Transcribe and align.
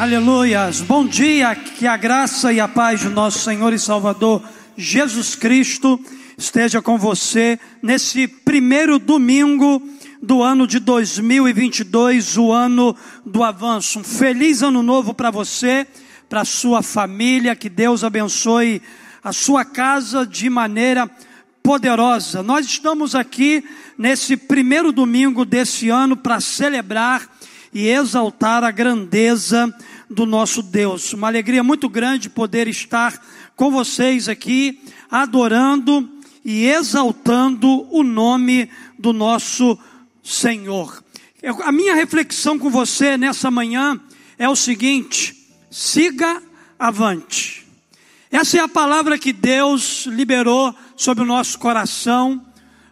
Aleluias. 0.00 0.80
Bom 0.80 1.06
dia, 1.06 1.54
que 1.54 1.86
a 1.86 1.94
graça 1.94 2.50
e 2.50 2.58
a 2.58 2.66
paz 2.66 3.02
do 3.02 3.10
nosso 3.10 3.40
Senhor 3.40 3.70
e 3.74 3.78
Salvador 3.78 4.42
Jesus 4.74 5.34
Cristo 5.34 6.00
esteja 6.38 6.80
com 6.80 6.96
você 6.96 7.60
nesse 7.82 8.26
primeiro 8.26 8.98
domingo 8.98 9.82
do 10.22 10.42
ano 10.42 10.66
de 10.66 10.78
2022, 10.78 12.38
o 12.38 12.50
ano 12.50 12.96
do 13.26 13.44
avanço. 13.44 13.98
Um 13.98 14.02
feliz 14.02 14.62
ano 14.62 14.82
novo 14.82 15.12
para 15.12 15.30
você, 15.30 15.86
para 16.30 16.46
sua 16.46 16.82
família, 16.82 17.54
que 17.54 17.68
Deus 17.68 18.02
abençoe 18.02 18.80
a 19.22 19.34
sua 19.34 19.66
casa 19.66 20.26
de 20.26 20.48
maneira 20.48 21.10
poderosa. 21.62 22.42
Nós 22.42 22.64
estamos 22.64 23.14
aqui 23.14 23.62
nesse 23.98 24.34
primeiro 24.34 24.92
domingo 24.92 25.44
desse 25.44 25.90
ano 25.90 26.16
para 26.16 26.40
celebrar 26.40 27.28
e 27.72 27.88
exaltar 27.88 28.64
a 28.64 28.70
grandeza 28.70 29.72
do 30.10 30.26
nosso 30.26 30.62
Deus. 30.62 31.12
Uma 31.12 31.28
alegria 31.28 31.62
muito 31.62 31.88
grande 31.88 32.28
poder 32.28 32.66
estar 32.66 33.24
com 33.54 33.70
vocês 33.70 34.28
aqui, 34.28 34.80
adorando 35.08 36.08
e 36.44 36.66
exaltando 36.66 37.86
o 37.94 38.02
nome 38.02 38.68
do 38.98 39.12
nosso 39.12 39.78
Senhor. 40.22 41.02
A 41.62 41.70
minha 41.70 41.94
reflexão 41.94 42.58
com 42.58 42.68
você 42.68 43.16
nessa 43.16 43.50
manhã 43.50 43.98
é 44.36 44.48
o 44.48 44.56
seguinte: 44.56 45.36
siga 45.70 46.42
avante. 46.78 47.66
Essa 48.32 48.58
é 48.58 48.60
a 48.60 48.68
palavra 48.68 49.18
que 49.18 49.32
Deus 49.32 50.06
liberou 50.06 50.72
sobre 50.96 51.24
o 51.24 51.26
nosso 51.26 51.58
coração 51.58 52.40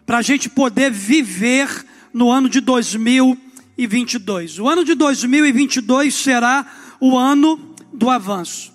para 0.05 0.17
a 0.17 0.21
gente 0.21 0.49
poder 0.49 0.91
viver 0.91 1.85
no 2.13 2.31
ano 2.31 2.49
de 2.49 2.59
2022. 2.59 4.59
O 4.59 4.67
ano 4.67 4.83
de 4.83 4.95
2022 4.95 6.13
será 6.13 6.65
o 6.99 7.17
ano 7.17 7.75
do 7.93 8.09
avanço. 8.09 8.73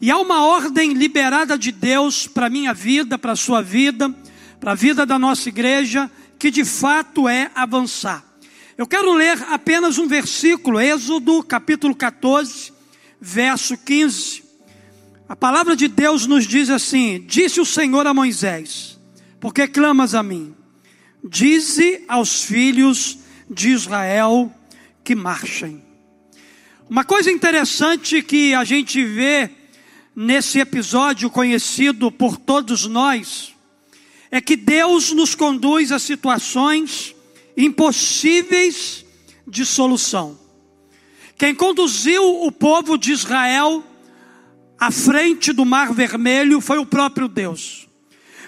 E 0.00 0.10
há 0.10 0.18
uma 0.18 0.44
ordem 0.46 0.92
liberada 0.92 1.58
de 1.58 1.72
Deus 1.72 2.26
para 2.26 2.46
a 2.46 2.50
minha 2.50 2.72
vida, 2.72 3.18
para 3.18 3.32
a 3.32 3.36
sua 3.36 3.60
vida, 3.60 4.14
para 4.60 4.72
a 4.72 4.74
vida 4.74 5.04
da 5.04 5.18
nossa 5.18 5.48
igreja, 5.48 6.10
que 6.38 6.50
de 6.50 6.64
fato 6.64 7.28
é 7.28 7.50
avançar. 7.54 8.24
Eu 8.76 8.86
quero 8.86 9.12
ler 9.12 9.42
apenas 9.50 9.98
um 9.98 10.06
versículo, 10.06 10.80
Êxodo 10.80 11.42
capítulo 11.42 11.96
14, 11.96 12.72
verso 13.20 13.76
15. 13.76 14.44
A 15.28 15.34
palavra 15.34 15.74
de 15.74 15.88
Deus 15.88 16.26
nos 16.26 16.46
diz 16.46 16.70
assim: 16.70 17.24
Disse 17.26 17.60
o 17.60 17.66
Senhor 17.66 18.06
a 18.06 18.14
Moisés: 18.14 18.98
Por 19.40 19.52
que 19.52 19.66
clamas 19.66 20.14
a 20.14 20.22
mim? 20.22 20.54
Dize 21.24 22.04
aos 22.06 22.44
filhos 22.44 23.18
de 23.50 23.70
Israel 23.70 24.52
que 25.02 25.16
marchem. 25.16 25.87
Uma 26.90 27.04
coisa 27.04 27.30
interessante 27.30 28.22
que 28.22 28.54
a 28.54 28.64
gente 28.64 29.04
vê 29.04 29.50
nesse 30.16 30.58
episódio 30.58 31.28
conhecido 31.28 32.10
por 32.10 32.38
todos 32.38 32.86
nós 32.86 33.54
é 34.30 34.40
que 34.40 34.56
Deus 34.56 35.12
nos 35.12 35.34
conduz 35.34 35.92
a 35.92 35.98
situações 35.98 37.14
impossíveis 37.54 39.04
de 39.46 39.66
solução. 39.66 40.38
Quem 41.36 41.54
conduziu 41.54 42.24
o 42.46 42.50
povo 42.50 42.96
de 42.96 43.12
Israel 43.12 43.84
à 44.80 44.90
frente 44.90 45.52
do 45.52 45.66
Mar 45.66 45.92
Vermelho 45.92 46.58
foi 46.58 46.78
o 46.78 46.86
próprio 46.86 47.28
Deus. 47.28 47.86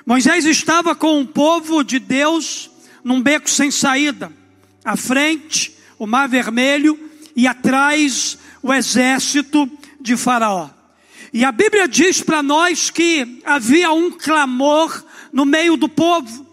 Moisés 0.07 0.47
estava 0.47 0.95
com 0.95 1.21
o 1.21 1.27
povo 1.27 1.85
de 1.85 1.99
Deus 1.99 2.71
num 3.05 3.21
beco 3.21 3.51
sem 3.51 3.71
saída, 3.71 4.33
à 4.83 4.97
frente 4.97 5.77
o 5.99 6.07
Mar 6.07 6.27
Vermelho 6.27 7.10
e 7.35 7.47
atrás 7.47 8.39
o 8.63 8.73
exército 8.73 9.71
de 10.01 10.17
Faraó. 10.17 10.71
E 11.33 11.45
a 11.45 11.53
Bíblia 11.53 11.87
diz 11.87 12.21
para 12.21 12.43
nós 12.43 12.91
que 12.91 13.41
havia 13.45 13.93
um 13.93 14.11
clamor 14.11 15.05
no 15.33 15.45
meio 15.45 15.77
do 15.77 15.89
povo. 15.89 16.47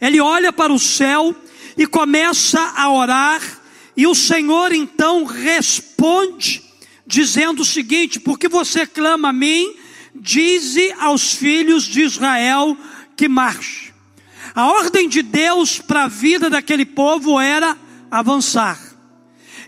Ele 0.00 0.20
olha 0.20 0.52
para 0.52 0.72
o 0.72 0.78
céu 0.78 1.34
e 1.76 1.86
começa 1.86 2.60
a 2.76 2.90
orar, 2.90 3.40
e 3.96 4.06
o 4.06 4.14
Senhor 4.14 4.72
então 4.72 5.24
responde, 5.24 6.62
dizendo 7.06 7.62
o 7.62 7.64
seguinte: 7.64 8.18
Porque 8.18 8.48
você 8.48 8.84
clama 8.86 9.28
a 9.28 9.32
mim, 9.32 9.74
dize 10.14 10.92
aos 10.98 11.34
filhos 11.34 11.84
de 11.84 12.02
Israel 12.02 12.76
que 13.16 13.28
marche. 13.28 13.92
A 14.54 14.66
ordem 14.66 15.08
de 15.08 15.22
Deus 15.22 15.78
para 15.78 16.04
a 16.04 16.08
vida 16.08 16.50
daquele 16.50 16.84
povo 16.84 17.38
era 17.38 17.76
avançar. 18.10 18.87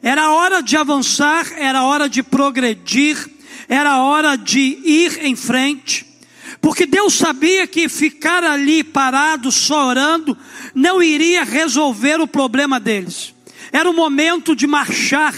Era 0.02 0.30
hora 0.30 0.62
de 0.62 0.76
avançar, 0.76 1.52
era 1.56 1.84
hora 1.84 2.08
de 2.08 2.22
progredir, 2.22 3.18
era 3.68 3.98
hora 3.98 4.36
de 4.36 4.60
ir 4.60 5.24
em 5.24 5.36
frente, 5.36 6.06
porque 6.60 6.86
Deus 6.86 7.14
sabia 7.14 7.66
que 7.66 7.88
ficar 7.88 8.42
ali 8.42 8.82
parado, 8.82 9.52
só 9.52 9.88
orando, 9.88 10.36
não 10.74 11.02
iria 11.02 11.44
resolver 11.44 12.20
o 12.20 12.26
problema 12.26 12.80
deles. 12.80 13.34
Era 13.72 13.88
o 13.88 13.94
momento 13.94 14.56
de 14.56 14.66
marchar, 14.66 15.34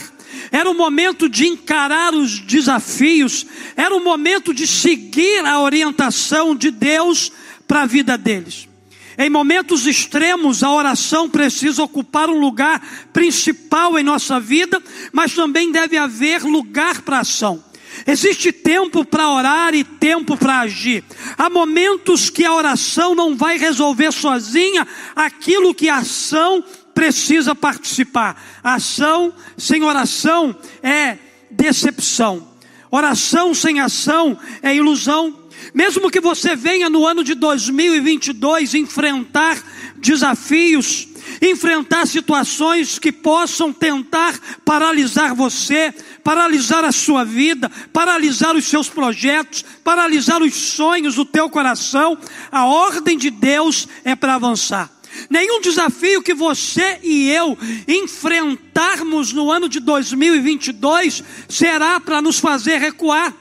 era 0.50 0.70
o 0.70 0.74
momento 0.74 1.28
de 1.28 1.46
encarar 1.46 2.14
os 2.14 2.38
desafios, 2.40 3.46
era 3.76 3.94
o 3.94 4.02
momento 4.02 4.54
de 4.54 4.66
seguir 4.66 5.44
a 5.44 5.60
orientação 5.60 6.54
de 6.54 6.70
Deus 6.70 7.30
para 7.66 7.82
a 7.82 7.86
vida 7.86 8.16
deles. 8.16 8.71
Em 9.18 9.28
momentos 9.28 9.86
extremos, 9.86 10.62
a 10.62 10.70
oração 10.72 11.28
precisa 11.28 11.82
ocupar 11.82 12.30
um 12.30 12.38
lugar 12.38 12.80
principal 13.12 13.98
em 13.98 14.02
nossa 14.02 14.40
vida, 14.40 14.82
mas 15.12 15.34
também 15.34 15.70
deve 15.70 15.98
haver 15.98 16.42
lugar 16.42 17.02
para 17.02 17.20
ação. 17.20 17.62
Existe 18.06 18.50
tempo 18.52 19.04
para 19.04 19.28
orar 19.28 19.74
e 19.74 19.84
tempo 19.84 20.36
para 20.36 20.60
agir. 20.60 21.04
Há 21.36 21.50
momentos 21.50 22.30
que 22.30 22.44
a 22.44 22.54
oração 22.54 23.14
não 23.14 23.36
vai 23.36 23.58
resolver 23.58 24.12
sozinha 24.12 24.86
aquilo 25.14 25.74
que 25.74 25.88
a 25.88 25.96
ação 25.96 26.64
precisa 26.94 27.54
participar. 27.54 28.60
ação 28.62 29.32
sem 29.56 29.82
oração 29.82 30.56
é 30.82 31.18
decepção. 31.50 32.48
Oração 32.90 33.54
sem 33.54 33.80
ação 33.80 34.38
é 34.62 34.74
ilusão. 34.74 35.41
Mesmo 35.74 36.10
que 36.10 36.20
você 36.20 36.54
venha 36.54 36.90
no 36.90 37.06
ano 37.06 37.24
de 37.24 37.34
2022 37.34 38.74
enfrentar 38.74 39.62
desafios, 39.96 41.08
enfrentar 41.40 42.06
situações 42.06 42.98
que 42.98 43.12
possam 43.12 43.72
tentar 43.72 44.38
paralisar 44.64 45.34
você, 45.34 45.94
paralisar 46.22 46.84
a 46.84 46.92
sua 46.92 47.24
vida, 47.24 47.70
paralisar 47.92 48.54
os 48.54 48.64
seus 48.64 48.88
projetos, 48.88 49.64
paralisar 49.82 50.42
os 50.42 50.54
sonhos 50.54 51.14
do 51.14 51.24
teu 51.24 51.48
coração, 51.48 52.18
a 52.50 52.66
ordem 52.66 53.16
de 53.16 53.30
Deus 53.30 53.88
é 54.04 54.14
para 54.14 54.34
avançar. 54.34 54.90
Nenhum 55.28 55.60
desafio 55.60 56.22
que 56.22 56.34
você 56.34 56.98
e 57.02 57.30
eu 57.30 57.56
enfrentarmos 57.86 59.32
no 59.32 59.50
ano 59.50 59.68
de 59.68 59.78
2022 59.80 61.22
será 61.48 62.00
para 62.00 62.22
nos 62.22 62.38
fazer 62.38 62.78
recuar. 62.78 63.34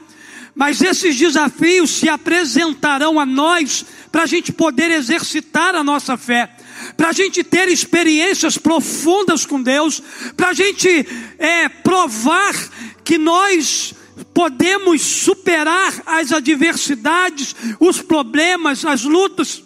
Mas 0.54 0.82
esses 0.82 1.16
desafios 1.16 1.90
se 1.90 2.08
apresentarão 2.08 3.18
a 3.18 3.24
nós 3.24 3.84
para 4.10 4.24
a 4.24 4.26
gente 4.26 4.52
poder 4.52 4.90
exercitar 4.90 5.74
a 5.74 5.82
nossa 5.82 6.16
fé, 6.16 6.50
para 6.96 7.08
a 7.08 7.12
gente 7.12 7.42
ter 7.42 7.68
experiências 7.68 8.58
profundas 8.58 9.46
com 9.46 9.62
Deus, 9.62 10.02
para 10.36 10.48
a 10.48 10.52
gente 10.52 11.06
é, 11.38 11.68
provar 11.68 12.54
que 13.02 13.16
nós 13.16 13.94
podemos 14.34 15.00
superar 15.00 15.92
as 16.04 16.32
adversidades, 16.32 17.54
os 17.80 18.02
problemas, 18.02 18.84
as 18.84 19.02
lutas. 19.02 19.62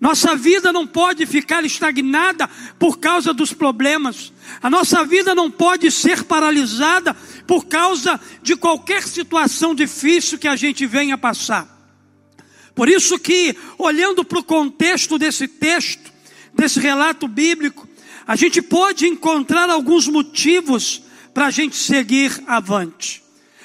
Nossa 0.00 0.36
vida 0.36 0.72
não 0.72 0.86
pode 0.86 1.26
ficar 1.26 1.64
estagnada 1.64 2.48
por 2.78 2.98
causa 2.98 3.34
dos 3.34 3.52
problemas. 3.52 4.32
A 4.62 4.70
nossa 4.70 5.04
vida 5.04 5.34
não 5.34 5.50
pode 5.50 5.90
ser 5.90 6.22
paralisada 6.22 7.16
por 7.48 7.64
causa 7.64 8.20
de 8.42 8.54
qualquer 8.54 9.02
situação 9.02 9.74
difícil 9.74 10.38
que 10.38 10.46
a 10.46 10.54
gente 10.54 10.84
venha 10.84 11.16
passar. 11.16 11.66
Por 12.74 12.90
isso 12.90 13.18
que, 13.18 13.56
olhando 13.78 14.22
para 14.22 14.38
o 14.38 14.44
contexto 14.44 15.18
desse 15.18 15.48
texto, 15.48 16.12
desse 16.54 16.78
relato 16.78 17.26
bíblico, 17.26 17.88
a 18.26 18.36
gente 18.36 18.60
pode 18.60 19.06
encontrar 19.06 19.70
alguns 19.70 20.06
motivos 20.06 21.02
para 21.32 21.46
a 21.46 21.50
gente 21.50 21.74
seguir 21.74 22.30
avante, 22.46 23.22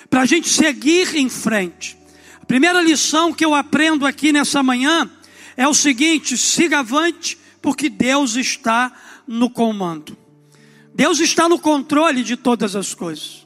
para 0.10 0.22
a 0.22 0.26
gente 0.26 0.48
seguir 0.48 1.18
em 1.18 1.28
frente. 1.28 1.98
A 2.42 2.46
primeira 2.46 2.82
lição 2.82 3.34
que 3.34 3.44
eu 3.44 3.54
aprendo 3.54 4.06
aqui 4.06 4.32
nessa 4.32 4.64
manhã 4.64 5.12
é 5.58 5.68
o 5.68 5.74
seguinte: 5.74 6.38
siga 6.38 6.80
avante, 6.80 7.38
porque 7.62 7.90
Deus 7.90 8.38
está 8.38 8.94
no 9.28 9.50
comando. 9.50 10.18
Deus 10.96 11.20
está 11.20 11.50
no 11.50 11.60
controle 11.60 12.24
de 12.24 12.38
todas 12.38 12.78
as 12.78 12.94
coisas. 12.94 13.43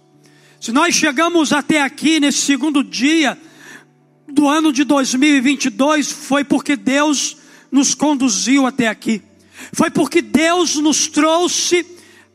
Se 0.59 0.71
nós 0.71 0.95
chegamos 0.95 1.53
até 1.53 1.81
aqui 1.81 2.19
nesse 2.19 2.39
segundo 2.39 2.83
dia 2.83 3.37
do 4.27 4.47
ano 4.47 4.73
de 4.73 4.83
2022, 4.83 6.11
foi 6.11 6.43
porque 6.43 6.75
Deus 6.75 7.37
nos 7.71 7.93
conduziu 7.93 8.65
até 8.65 8.87
aqui. 8.87 9.21
Foi 9.71 9.91
porque 9.91 10.21
Deus 10.21 10.75
nos 10.75 11.07
trouxe 11.07 11.85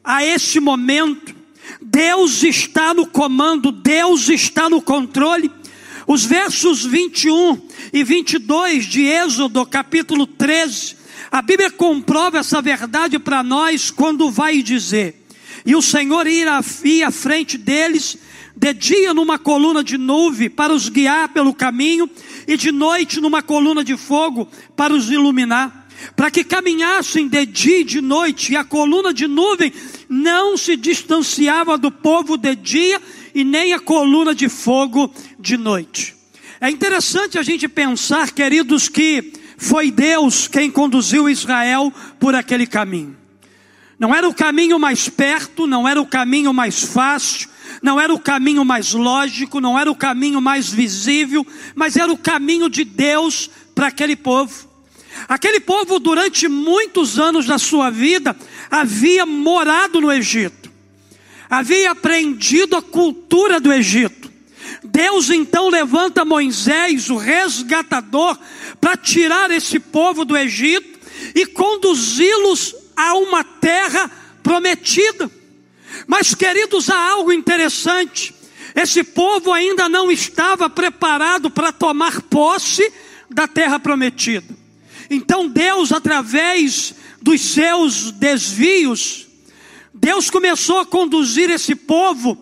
a 0.04 0.24
este 0.24 0.60
momento. 0.60 1.34
Deus 1.80 2.42
está 2.44 2.94
no 2.94 3.06
comando, 3.06 3.72
Deus 3.72 4.28
está 4.28 4.70
no 4.70 4.80
controle. 4.80 5.50
Os 6.06 6.24
versos 6.24 6.84
21 6.84 7.60
e 7.92 8.04
22 8.04 8.84
de 8.86 9.02
Êxodo, 9.02 9.66
capítulo 9.66 10.26
13, 10.26 10.96
a 11.30 11.42
Bíblia 11.42 11.70
comprova 11.70 12.38
essa 12.38 12.62
verdade 12.62 13.18
para 13.18 13.42
nós 13.42 13.90
quando 13.90 14.30
vai 14.30 14.62
dizer: 14.62 15.21
E 15.64 15.76
o 15.76 15.82
Senhor 15.82 16.26
ia, 16.26 16.58
à 16.58 17.10
frente 17.10 17.56
deles, 17.56 18.16
de 18.56 18.72
dia 18.74 19.14
numa 19.14 19.38
coluna 19.38 19.82
de 19.82 19.96
nuvem 19.96 20.50
para 20.50 20.72
os 20.72 20.88
guiar 20.88 21.28
pelo 21.28 21.54
caminho, 21.54 22.08
e 22.46 22.56
de 22.56 22.72
noite 22.72 23.20
numa 23.20 23.42
coluna 23.42 23.84
de 23.84 23.96
fogo 23.96 24.48
para 24.76 24.92
os 24.92 25.10
iluminar 25.10 25.82
para 26.16 26.30
que 26.30 26.44
caminhassem 26.44 27.28
de 27.28 27.46
dia 27.46 27.80
e 27.80 27.84
de 27.84 28.00
noite, 28.00 28.52
e 28.52 28.56
a 28.56 28.64
coluna 28.64 29.12
de 29.12 29.26
nuvem 29.26 29.72
não 30.08 30.56
se 30.56 30.76
distanciava 30.76 31.78
do 31.78 31.90
povo 31.90 32.36
de 32.36 32.54
dia, 32.54 33.00
e 33.34 33.44
nem 33.44 33.72
a 33.72 33.80
coluna 33.80 34.34
de 34.34 34.48
fogo 34.48 35.12
de 35.38 35.56
noite. 35.56 36.14
É 36.60 36.70
interessante 36.70 37.38
a 37.38 37.42
gente 37.42 37.68
pensar, 37.68 38.30
queridos, 38.32 38.88
que 38.88 39.32
foi 39.56 39.90
Deus 39.90 40.46
quem 40.48 40.70
conduziu 40.70 41.28
Israel 41.28 41.92
por 42.20 42.34
aquele 42.34 42.66
caminho. 42.66 43.21
Não 43.98 44.14
era 44.14 44.28
o 44.28 44.34
caminho 44.34 44.78
mais 44.78 45.08
perto, 45.08 45.66
não 45.66 45.86
era 45.86 46.00
o 46.00 46.06
caminho 46.06 46.52
mais 46.52 46.82
fácil, 46.82 47.48
não 47.82 48.00
era 48.00 48.12
o 48.12 48.18
caminho 48.18 48.64
mais 48.64 48.92
lógico, 48.92 49.60
não 49.60 49.78
era 49.78 49.90
o 49.90 49.94
caminho 49.94 50.40
mais 50.40 50.70
visível, 50.70 51.46
mas 51.74 51.96
era 51.96 52.12
o 52.12 52.16
caminho 52.16 52.68
de 52.68 52.84
Deus 52.84 53.50
para 53.74 53.88
aquele 53.88 54.16
povo. 54.16 54.68
Aquele 55.28 55.60
povo, 55.60 55.98
durante 55.98 56.48
muitos 56.48 57.18
anos 57.18 57.46
da 57.46 57.58
sua 57.58 57.90
vida, 57.90 58.36
havia 58.70 59.26
morado 59.26 60.00
no 60.00 60.10
Egito, 60.10 60.70
havia 61.48 61.90
aprendido 61.90 62.76
a 62.76 62.82
cultura 62.82 63.60
do 63.60 63.72
Egito. 63.72 64.32
Deus 64.82 65.30
então 65.30 65.68
levanta 65.68 66.24
Moisés, 66.24 67.08
o 67.08 67.16
resgatador, 67.16 68.38
para 68.80 68.96
tirar 68.96 69.50
esse 69.50 69.78
povo 69.78 70.24
do 70.24 70.36
Egito 70.36 70.98
e 71.34 71.46
conduzi-los 71.46 72.74
a 72.96 73.14
uma 73.14 73.42
terra 73.44 74.10
prometida. 74.42 75.30
Mas, 76.06 76.34
queridos, 76.34 76.90
há 76.90 77.10
algo 77.10 77.32
interessante. 77.32 78.34
Esse 78.74 79.04
povo 79.04 79.52
ainda 79.52 79.88
não 79.88 80.10
estava 80.10 80.68
preparado 80.68 81.50
para 81.50 81.72
tomar 81.72 82.22
posse 82.22 82.90
da 83.30 83.46
terra 83.46 83.78
prometida. 83.78 84.62
Então 85.10 85.48
Deus, 85.48 85.92
através 85.92 86.94
dos 87.20 87.40
seus 87.40 88.10
desvios, 88.12 89.26
Deus 89.92 90.30
começou 90.30 90.80
a 90.80 90.86
conduzir 90.86 91.50
esse 91.50 91.74
povo 91.74 92.38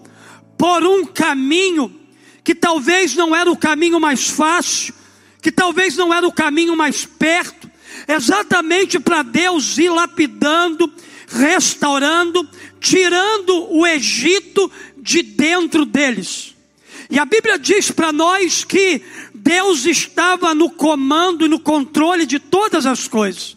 por 0.56 0.84
um 0.84 1.04
caminho 1.04 2.00
que 2.44 2.54
talvez 2.54 3.14
não 3.14 3.34
era 3.34 3.50
o 3.50 3.56
caminho 3.56 3.98
mais 3.98 4.28
fácil, 4.28 4.94
que 5.42 5.50
talvez 5.50 5.96
não 5.96 6.14
era 6.14 6.26
o 6.26 6.32
caminho 6.32 6.76
mais 6.76 7.04
perto, 7.04 7.59
exatamente 8.12 8.98
para 8.98 9.22
Deus 9.22 9.78
ir 9.78 9.90
lapidando, 9.90 10.92
restaurando, 11.28 12.48
tirando 12.80 13.72
o 13.72 13.86
Egito 13.86 14.70
de 14.96 15.22
dentro 15.22 15.84
deles. 15.84 16.54
E 17.10 17.18
a 17.18 17.24
Bíblia 17.24 17.58
diz 17.58 17.90
para 17.90 18.12
nós 18.12 18.62
que 18.64 19.02
Deus 19.34 19.84
estava 19.84 20.54
no 20.54 20.70
comando 20.70 21.44
e 21.44 21.48
no 21.48 21.58
controle 21.58 22.24
de 22.24 22.38
todas 22.38 22.86
as 22.86 23.08
coisas. 23.08 23.56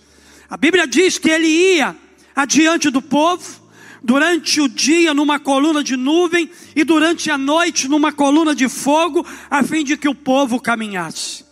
A 0.50 0.58
Bíblia 0.58 0.88
diz 0.88 1.18
que 1.18 1.30
ele 1.30 1.48
ia 1.48 1.96
adiante 2.36 2.90
do 2.90 3.02
povo, 3.02 3.62
durante 4.04 4.60
o 4.60 4.68
dia 4.68 5.14
numa 5.14 5.40
coluna 5.40 5.84
de 5.84 5.96
nuvem 5.96 6.50
e 6.76 6.84
durante 6.84 7.32
a 7.32 7.38
noite 7.38 7.88
numa 7.88 8.12
coluna 8.12 8.54
de 8.54 8.68
fogo, 8.68 9.26
a 9.50 9.64
fim 9.64 9.84
de 9.84 9.96
que 9.96 10.10
o 10.10 10.16
povo 10.16 10.60
caminhasse. 10.60 11.43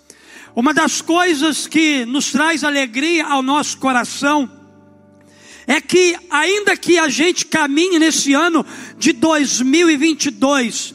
Uma 0.55 0.73
das 0.73 1.01
coisas 1.01 1.65
que 1.65 2.05
nos 2.05 2.31
traz 2.31 2.63
alegria 2.63 3.25
ao 3.25 3.41
nosso 3.41 3.77
coração 3.77 4.51
é 5.65 5.79
que, 5.79 6.17
ainda 6.29 6.75
que 6.75 6.97
a 6.97 7.07
gente 7.07 7.45
caminhe 7.45 7.97
nesse 7.97 8.33
ano 8.33 8.65
de 8.97 9.13
2022, 9.13 10.93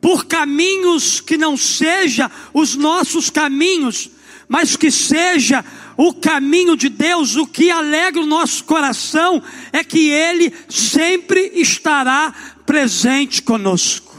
por 0.00 0.26
caminhos 0.26 1.20
que 1.20 1.38
não 1.38 1.56
seja 1.56 2.30
os 2.52 2.74
nossos 2.74 3.30
caminhos, 3.30 4.10
mas 4.46 4.76
que 4.76 4.90
seja 4.90 5.64
o 5.96 6.12
caminho 6.12 6.76
de 6.76 6.88
Deus, 6.88 7.36
o 7.36 7.46
que 7.46 7.70
alegra 7.70 8.20
o 8.20 8.26
nosso 8.26 8.64
coração 8.64 9.42
é 9.72 9.82
que 9.82 10.10
Ele 10.10 10.52
sempre 10.68 11.52
estará 11.54 12.34
presente 12.66 13.40
conosco. 13.40 14.10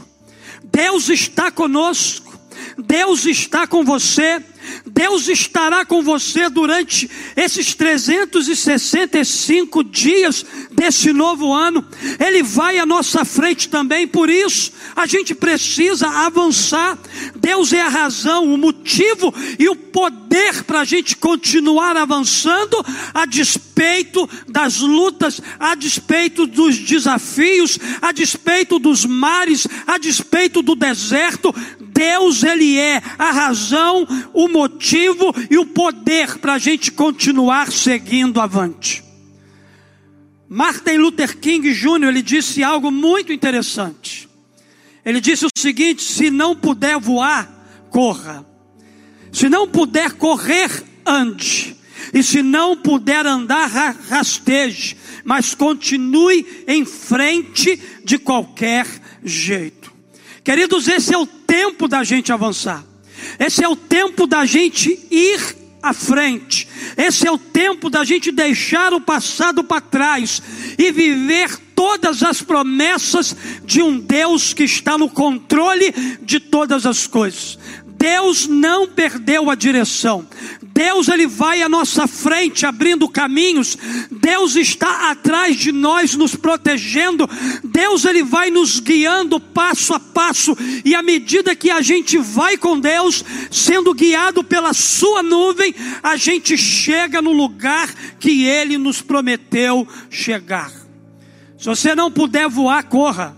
Deus 0.64 1.08
está 1.08 1.50
conosco, 1.50 2.36
Deus 2.78 3.26
está 3.26 3.66
com 3.66 3.84
você, 3.84 4.42
Deus 4.86 5.28
estará 5.28 5.84
com 5.84 6.02
você 6.02 6.48
durante 6.48 7.10
esses 7.36 7.74
365 7.74 9.84
dias 9.84 10.44
desse 10.70 11.12
novo 11.12 11.52
ano. 11.52 11.84
Ele 12.18 12.42
vai 12.42 12.78
à 12.78 12.86
nossa 12.86 13.24
frente 13.24 13.68
também, 13.68 14.06
por 14.06 14.30
isso 14.30 14.72
a 14.94 15.06
gente 15.06 15.34
precisa 15.34 16.08
avançar. 16.08 16.98
Deus 17.36 17.72
é 17.72 17.80
a 17.80 17.88
razão, 17.88 18.52
o 18.52 18.58
motivo 18.58 19.32
e 19.58 19.68
o 19.68 19.76
poder 19.76 20.64
para 20.64 20.80
a 20.80 20.84
gente 20.84 21.16
continuar 21.16 21.96
avançando, 21.96 22.84
a 23.12 23.26
despeito 23.26 24.28
das 24.48 24.78
lutas, 24.78 25.40
a 25.58 25.74
despeito 25.74 26.46
dos 26.46 26.78
desafios, 26.78 27.78
a 28.00 28.12
despeito 28.12 28.78
dos 28.78 29.04
mares, 29.04 29.66
a 29.86 29.98
despeito 29.98 30.62
do 30.62 30.74
deserto. 30.74 31.54
Deus, 31.80 32.42
Ele 32.42 32.78
é 32.78 33.02
a 33.18 33.30
razão, 33.30 34.06
o 34.32 34.48
motivo 34.52 35.34
e 35.50 35.58
o 35.58 35.66
poder 35.66 36.38
para 36.38 36.54
a 36.54 36.58
gente 36.58 36.92
continuar 36.92 37.72
seguindo 37.72 38.40
avante. 38.40 39.02
Martin 40.48 40.98
Luther 40.98 41.38
King 41.38 41.72
Jr. 41.72 42.08
ele 42.08 42.20
disse 42.20 42.62
algo 42.62 42.90
muito 42.90 43.32
interessante. 43.32 44.28
Ele 45.04 45.20
disse 45.20 45.46
o 45.46 45.48
seguinte: 45.56 46.02
se 46.02 46.30
não 46.30 46.54
puder 46.54 46.98
voar, 47.00 47.50
corra. 47.90 48.46
Se 49.32 49.48
não 49.48 49.66
puder 49.66 50.12
correr, 50.12 50.84
ande. 51.06 51.74
E 52.12 52.22
se 52.22 52.42
não 52.42 52.76
puder 52.76 53.24
andar, 53.24 53.96
rasteje. 54.08 54.96
Mas 55.24 55.54
continue 55.54 56.64
em 56.68 56.84
frente 56.84 57.80
de 58.04 58.18
qualquer 58.18 58.86
jeito. 59.24 59.90
Queridos, 60.44 60.88
esse 60.88 61.14
é 61.14 61.18
o 61.18 61.26
tempo 61.26 61.88
da 61.88 62.04
gente 62.04 62.32
avançar. 62.32 62.84
Esse 63.38 63.64
é 63.64 63.68
o 63.68 63.76
tempo 63.76 64.26
da 64.26 64.44
gente 64.44 64.98
ir 65.10 65.56
à 65.82 65.92
frente. 65.92 66.68
Esse 66.96 67.26
é 67.26 67.30
o 67.30 67.38
tempo 67.38 67.90
da 67.90 68.04
gente 68.04 68.30
deixar 68.30 68.92
o 68.92 69.00
passado 69.00 69.64
para 69.64 69.80
trás 69.80 70.40
e 70.78 70.92
viver 70.92 71.56
todas 71.74 72.22
as 72.22 72.40
promessas 72.40 73.34
de 73.64 73.82
um 73.82 73.98
Deus 73.98 74.54
que 74.54 74.62
está 74.62 74.96
no 74.96 75.10
controle 75.10 75.92
de 76.22 76.38
todas 76.38 76.86
as 76.86 77.06
coisas. 77.06 77.58
Deus 77.84 78.46
não 78.46 78.88
perdeu 78.88 79.50
a 79.50 79.54
direção. 79.54 80.26
Deus 80.82 81.06
ele 81.06 81.28
vai 81.28 81.62
à 81.62 81.68
nossa 81.68 82.08
frente 82.08 82.66
abrindo 82.66 83.08
caminhos. 83.08 83.78
Deus 84.10 84.56
está 84.56 85.12
atrás 85.12 85.56
de 85.56 85.70
nós 85.70 86.16
nos 86.16 86.34
protegendo. 86.34 87.30
Deus 87.62 88.04
ele 88.04 88.24
vai 88.24 88.50
nos 88.50 88.80
guiando 88.80 89.38
passo 89.38 89.94
a 89.94 90.00
passo 90.00 90.56
e 90.84 90.92
à 90.96 91.00
medida 91.00 91.54
que 91.54 91.70
a 91.70 91.80
gente 91.80 92.18
vai 92.18 92.56
com 92.56 92.80
Deus, 92.80 93.24
sendo 93.48 93.94
guiado 93.94 94.42
pela 94.42 94.74
sua 94.74 95.22
nuvem, 95.22 95.72
a 96.02 96.16
gente 96.16 96.58
chega 96.58 97.22
no 97.22 97.30
lugar 97.30 97.88
que 98.18 98.44
ele 98.44 98.76
nos 98.76 99.00
prometeu 99.00 99.86
chegar. 100.10 100.72
Se 101.56 101.66
você 101.66 101.94
não 101.94 102.10
puder 102.10 102.48
voar, 102.48 102.82
corra. 102.82 103.36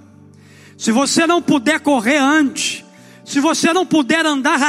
Se 0.78 0.90
você 0.90 1.26
não 1.26 1.42
puder 1.42 1.78
correr, 1.80 2.16
ande. 2.16 2.82
Se 3.22 3.38
você 3.38 3.70
não 3.70 3.84
puder 3.84 4.24
andar, 4.24 4.62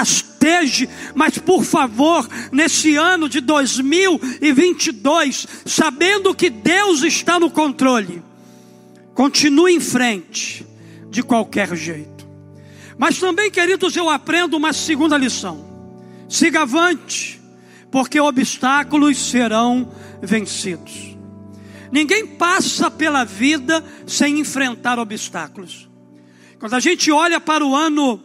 rasteje, 0.46 0.88
mas 1.14 1.38
por 1.40 1.64
favor, 1.64 2.28
nesse 2.52 2.96
ano 2.96 3.28
de 3.28 3.42
2022, 3.42 5.48
sabendo 5.66 6.36
que 6.36 6.50
Deus 6.50 7.04
está 7.04 7.40
no 7.40 7.50
controle, 7.50 8.22
continue 9.14 9.74
em 9.74 9.80
frente, 9.80 10.66
de 11.10 11.24
qualquer 11.24 11.74
jeito. 11.76 12.28
Mas 12.98 13.20
também, 13.20 13.52
queridos, 13.52 13.96
eu 13.96 14.10
aprendo 14.10 14.56
uma 14.56 14.74
segunda 14.74 15.18
lição: 15.18 15.66
siga 16.30 16.62
avante, 16.62 17.42
porque 17.90 18.20
obstáculos 18.20 19.18
serão 19.18 19.92
vencidos. 20.22 21.16
Ninguém 21.92 22.28
passa 22.28 22.92
pela 22.92 23.24
vida 23.24 23.84
sem 24.06 24.40
enfrentar 24.40 25.00
obstáculos. 25.00 25.90
Quando 26.60 26.74
a 26.74 26.80
gente 26.80 27.12
olha 27.12 27.40
para 27.40 27.66
o 27.66 27.76
ano 27.76 28.22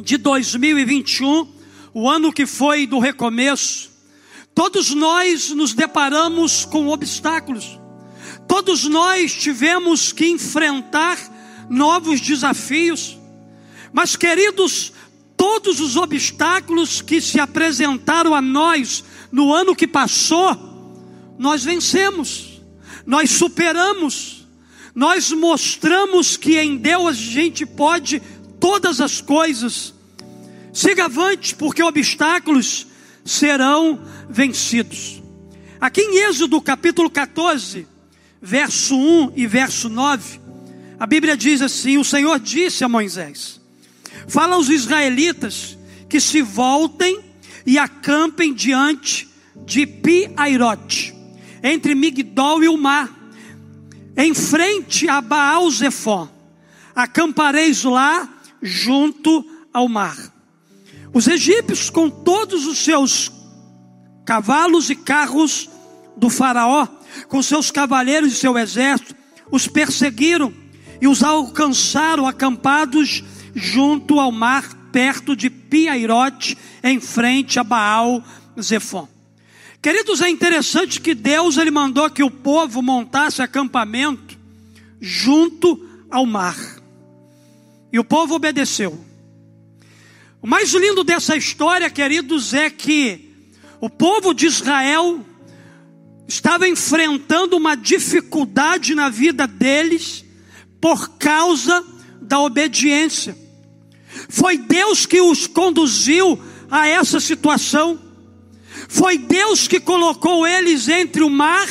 de 0.00 0.16
2021, 0.16 1.46
o 1.92 2.08
ano 2.08 2.32
que 2.32 2.46
foi 2.46 2.86
do 2.86 2.98
recomeço, 2.98 3.90
todos 4.54 4.94
nós 4.94 5.50
nos 5.50 5.74
deparamos 5.74 6.64
com 6.64 6.88
obstáculos, 6.88 7.78
todos 8.48 8.84
nós 8.84 9.32
tivemos 9.32 10.12
que 10.12 10.26
enfrentar 10.26 11.18
novos 11.68 12.20
desafios. 12.20 13.18
Mas, 13.92 14.16
queridos, 14.16 14.92
todos 15.36 15.80
os 15.80 15.96
obstáculos 15.96 17.00
que 17.00 17.20
se 17.20 17.38
apresentaram 17.38 18.34
a 18.34 18.42
nós 18.42 19.04
no 19.30 19.52
ano 19.52 19.74
que 19.74 19.86
passou, 19.86 20.56
nós 21.38 21.64
vencemos, 21.64 22.60
nós 23.06 23.30
superamos, 23.30 24.46
nós 24.94 25.32
mostramos 25.32 26.36
que 26.36 26.58
em 26.58 26.76
Deus 26.76 27.08
a 27.08 27.12
gente 27.12 27.64
pode 27.64 28.20
todas 28.60 29.00
as 29.00 29.20
coisas. 29.20 29.94
Siga 30.72 31.06
avante, 31.06 31.54
porque 31.56 31.82
obstáculos 31.82 32.86
serão 33.24 33.98
vencidos. 34.28 35.20
Aqui 35.80 36.02
em 36.02 36.28
Êxodo 36.28 36.60
capítulo 36.60 37.10
14, 37.10 37.88
verso 38.40 38.94
1 38.94 39.32
e 39.34 39.46
verso 39.46 39.88
9, 39.88 40.38
a 40.98 41.06
Bíblia 41.06 41.36
diz 41.36 41.62
assim: 41.62 41.96
O 41.96 42.04
Senhor 42.04 42.38
disse 42.38 42.84
a 42.84 42.88
Moisés: 42.88 43.60
Fala 44.28 44.56
aos 44.56 44.68
israelitas 44.68 45.78
que 46.08 46.20
se 46.20 46.42
voltem 46.42 47.18
e 47.64 47.78
acampem 47.78 48.52
diante 48.52 49.28
de 49.64 49.86
Pi-Airote, 49.86 51.14
entre 51.62 51.94
Migdol 51.94 52.62
e 52.62 52.68
o 52.68 52.76
mar, 52.76 53.10
em 54.16 54.34
frente 54.34 55.08
a 55.08 55.20
Baal 55.20 55.70
Zephon. 55.70 56.28
Acampareis 56.94 57.84
lá 57.84 58.28
junto 58.62 59.44
ao 59.72 59.88
mar. 59.88 60.16
Os 61.12 61.26
egípcios, 61.26 61.90
com 61.90 62.08
todos 62.08 62.66
os 62.66 62.78
seus 62.78 63.30
cavalos 64.24 64.90
e 64.90 64.94
carros 64.94 65.68
do 66.16 66.30
Faraó, 66.30 66.86
com 67.28 67.42
seus 67.42 67.70
cavaleiros 67.70 68.32
e 68.32 68.36
seu 68.36 68.56
exército, 68.56 69.14
os 69.50 69.66
perseguiram 69.66 70.52
e 71.00 71.08
os 71.08 71.22
alcançaram 71.22 72.26
acampados 72.26 73.24
junto 73.54 74.20
ao 74.20 74.30
mar, 74.30 74.76
perto 74.92 75.34
de 75.34 75.48
Piairote, 75.48 76.56
em 76.82 77.00
frente 77.00 77.58
a 77.58 77.64
Baal 77.64 78.22
Zephon. 78.60 79.08
Queridos, 79.82 80.20
é 80.20 80.28
interessante 80.28 81.00
que 81.00 81.14
Deus 81.14 81.56
ele 81.56 81.70
mandou 81.70 82.10
que 82.10 82.22
o 82.22 82.30
povo 82.30 82.82
montasse 82.82 83.40
acampamento 83.40 84.38
junto 85.00 85.88
ao 86.10 86.26
mar. 86.26 86.79
E 87.92 87.98
o 87.98 88.04
povo 88.04 88.34
obedeceu. 88.34 88.98
O 90.42 90.46
mais 90.46 90.72
lindo 90.72 91.04
dessa 91.04 91.36
história, 91.36 91.90
queridos, 91.90 92.54
é 92.54 92.70
que 92.70 93.30
o 93.80 93.90
povo 93.90 94.32
de 94.32 94.46
Israel 94.46 95.24
estava 96.26 96.68
enfrentando 96.68 97.56
uma 97.56 97.74
dificuldade 97.74 98.94
na 98.94 99.08
vida 99.08 99.46
deles 99.46 100.24
por 100.80 101.10
causa 101.18 101.84
da 102.22 102.38
obediência. 102.40 103.36
Foi 104.28 104.56
Deus 104.56 105.06
que 105.06 105.20
os 105.20 105.46
conduziu 105.46 106.38
a 106.70 106.86
essa 106.86 107.20
situação. 107.20 108.00
Foi 108.88 109.18
Deus 109.18 109.66
que 109.68 109.80
colocou 109.80 110.46
eles 110.46 110.88
entre 110.88 111.22
o 111.22 111.28
mar 111.30 111.68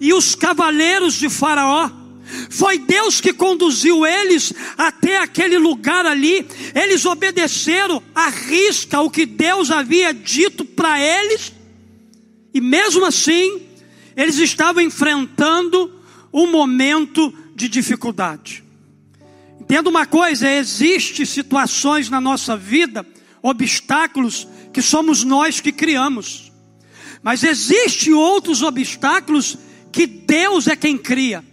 e 0.00 0.12
os 0.12 0.34
cavaleiros 0.34 1.14
de 1.14 1.28
Faraó. 1.28 1.90
Foi 2.50 2.78
Deus 2.78 3.20
que 3.20 3.32
conduziu 3.32 4.06
eles 4.06 4.52
até 4.76 5.18
aquele 5.18 5.58
lugar 5.58 6.06
ali. 6.06 6.46
Eles 6.74 7.04
obedeceram 7.04 8.02
à 8.14 8.28
risca 8.28 9.00
o 9.00 9.10
que 9.10 9.26
Deus 9.26 9.70
havia 9.70 10.12
dito 10.12 10.64
para 10.64 11.00
eles. 11.00 11.52
E 12.54 12.60
mesmo 12.60 13.04
assim, 13.04 13.62
eles 14.16 14.38
estavam 14.38 14.82
enfrentando 14.82 15.92
um 16.32 16.50
momento 16.50 17.32
de 17.54 17.68
dificuldade. 17.68 18.64
Entenda 19.60 19.90
uma 19.90 20.06
coisa: 20.06 20.48
existem 20.48 21.26
situações 21.26 22.08
na 22.08 22.20
nossa 22.20 22.56
vida, 22.56 23.04
obstáculos 23.42 24.46
que 24.72 24.80
somos 24.80 25.24
nós 25.24 25.60
que 25.60 25.72
criamos. 25.72 26.52
Mas 27.22 27.42
existem 27.42 28.12
outros 28.12 28.62
obstáculos 28.62 29.58
que 29.90 30.06
Deus 30.06 30.66
é 30.66 30.76
quem 30.76 30.96
cria. 30.96 31.44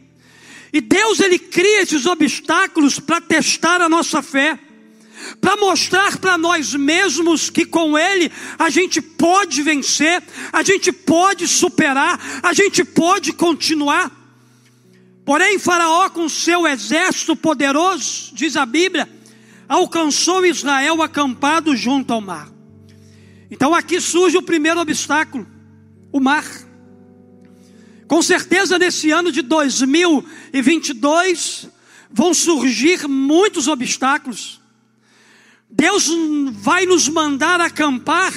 E 0.73 0.81
Deus 0.81 1.19
ele 1.19 1.37
cria 1.37 1.83
esses 1.83 2.07
obstáculos 2.07 2.99
para 2.99 3.21
testar 3.21 3.79
a 3.79 3.87
nossa 3.87 4.23
fé, 4.23 4.57
para 5.39 5.55
mostrar 5.55 6.17
para 6.17 6.35
nós 6.35 6.73
mesmos 6.73 7.51
que 7.51 7.63
com 7.63 7.95
ele 7.95 8.31
a 8.57 8.71
gente 8.71 8.99
pode 8.99 9.61
vencer, 9.61 10.23
a 10.51 10.63
gente 10.63 10.91
pode 10.91 11.47
superar, 11.47 12.19
a 12.41 12.51
gente 12.53 12.83
pode 12.83 13.31
continuar. 13.33 14.11
Porém, 15.23 15.59
Faraó, 15.59 16.09
com 16.09 16.27
seu 16.27 16.67
exército 16.67 17.35
poderoso, 17.35 18.31
diz 18.33 18.57
a 18.57 18.65
Bíblia, 18.65 19.07
alcançou 19.69 20.43
Israel 20.43 21.03
acampado 21.03 21.75
junto 21.75 22.11
ao 22.11 22.19
mar. 22.19 22.49
Então 23.49 23.75
aqui 23.75 24.01
surge 24.01 24.37
o 24.37 24.41
primeiro 24.41 24.79
obstáculo: 24.79 25.45
o 26.11 26.19
mar. 26.19 26.62
Com 28.13 28.21
certeza, 28.21 28.77
nesse 28.77 29.09
ano 29.09 29.31
de 29.31 29.41
2022, 29.41 31.67
vão 32.11 32.31
surgir 32.31 33.07
muitos 33.07 33.67
obstáculos. 33.67 34.61
Deus 35.67 36.11
vai 36.51 36.85
nos 36.85 37.09
mandar 37.09 37.59
acampar 37.59 38.31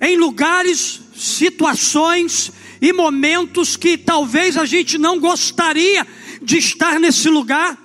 em 0.00 0.16
lugares, 0.16 1.02
situações 1.14 2.50
e 2.80 2.90
momentos 2.90 3.76
que 3.76 3.98
talvez 3.98 4.56
a 4.56 4.64
gente 4.64 4.96
não 4.96 5.20
gostaria 5.20 6.06
de 6.40 6.56
estar 6.56 6.98
nesse 6.98 7.28
lugar. 7.28 7.76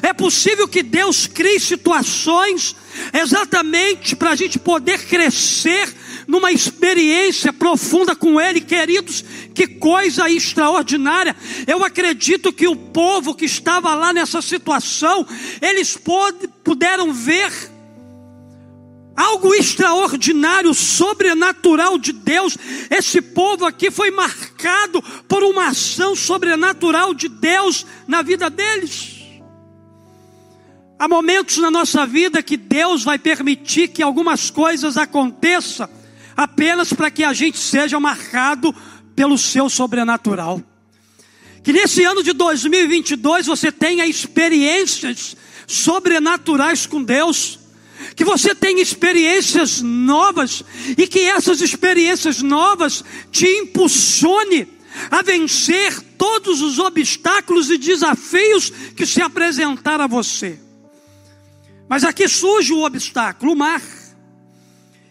É 0.00 0.12
possível 0.12 0.68
que 0.68 0.84
Deus 0.84 1.26
crie 1.26 1.58
situações 1.58 2.76
exatamente 3.12 4.14
para 4.14 4.30
a 4.30 4.36
gente 4.36 4.60
poder 4.60 5.08
crescer 5.08 5.92
numa 6.26 6.52
experiência 6.52 7.52
profunda 7.52 8.14
com 8.14 8.40
Ele, 8.40 8.60
queridos, 8.60 9.24
que 9.54 9.66
coisa 9.66 10.30
extraordinária. 10.30 11.36
Eu 11.66 11.84
acredito 11.84 12.52
que 12.52 12.66
o 12.66 12.76
povo 12.76 13.34
que 13.34 13.44
estava 13.44 13.94
lá 13.94 14.12
nessa 14.12 14.40
situação, 14.40 15.26
eles 15.60 15.98
puderam 16.64 17.12
ver 17.12 17.52
algo 19.16 19.54
extraordinário, 19.54 20.72
sobrenatural 20.72 21.98
de 21.98 22.12
Deus. 22.12 22.56
Esse 22.90 23.20
povo 23.20 23.66
aqui 23.66 23.90
foi 23.90 24.10
marcado 24.10 25.02
por 25.28 25.42
uma 25.42 25.68
ação 25.68 26.16
sobrenatural 26.16 27.14
de 27.14 27.28
Deus 27.28 27.84
na 28.06 28.22
vida 28.22 28.48
deles. 28.48 29.20
Há 30.98 31.08
momentos 31.08 31.58
na 31.58 31.70
nossa 31.70 32.06
vida 32.06 32.42
que 32.42 32.56
Deus 32.56 33.02
vai 33.02 33.18
permitir 33.18 33.88
que 33.88 34.02
algumas 34.02 34.50
coisas 34.50 34.96
aconteçam 34.96 35.88
apenas 36.36 36.92
para 36.92 37.10
que 37.10 37.24
a 37.24 37.32
gente 37.32 37.58
seja 37.58 37.98
marcado 38.00 38.74
pelo 39.14 39.36
seu 39.38 39.68
sobrenatural. 39.68 40.62
Que 41.62 41.72
nesse 41.72 42.04
ano 42.04 42.22
de 42.22 42.32
2022 42.32 43.46
você 43.46 43.70
tenha 43.70 44.06
experiências 44.06 45.36
sobrenaturais 45.66 46.86
com 46.86 47.02
Deus. 47.02 47.60
Que 48.16 48.24
você 48.24 48.54
tenha 48.54 48.82
experiências 48.82 49.80
novas 49.80 50.64
e 50.98 51.06
que 51.06 51.20
essas 51.20 51.60
experiências 51.60 52.42
novas 52.42 53.04
te 53.30 53.46
impulsione 53.46 54.66
a 55.10 55.22
vencer 55.22 56.00
todos 56.18 56.60
os 56.60 56.78
obstáculos 56.78 57.70
e 57.70 57.78
desafios 57.78 58.70
que 58.96 59.06
se 59.06 59.22
apresentaram 59.22 60.04
a 60.04 60.08
você. 60.08 60.58
Mas 61.88 62.04
aqui 62.04 62.28
surge 62.28 62.72
o 62.72 62.84
obstáculo, 62.84 63.52
o 63.52 63.56
mar. 63.56 63.82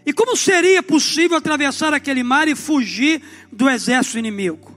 E 0.05 0.12
como 0.12 0.36
seria 0.36 0.81
possível 0.81 1.38
atravessar 1.38 1.93
aquele 1.93 2.24
mar 2.24 2.48
e 2.48 2.55
fugir 2.55 3.22
do 3.51 3.70
exército 3.70 4.17
inimigo? 4.17 4.75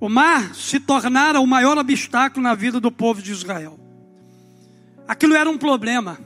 O 0.00 0.08
mar 0.08 0.54
se 0.54 0.80
tornara 0.80 1.40
o 1.40 1.46
maior 1.46 1.78
obstáculo 1.78 2.42
na 2.42 2.54
vida 2.54 2.80
do 2.80 2.90
povo 2.90 3.22
de 3.22 3.30
Israel. 3.30 3.78
Aquilo 5.06 5.34
era 5.34 5.48
um 5.48 5.58
problema. 5.58 6.18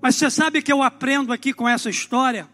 Mas 0.00 0.16
você 0.16 0.30
sabe 0.30 0.62
que 0.62 0.72
eu 0.72 0.82
aprendo 0.82 1.32
aqui 1.32 1.52
com 1.52 1.68
essa 1.68 1.90
história? 1.90 2.48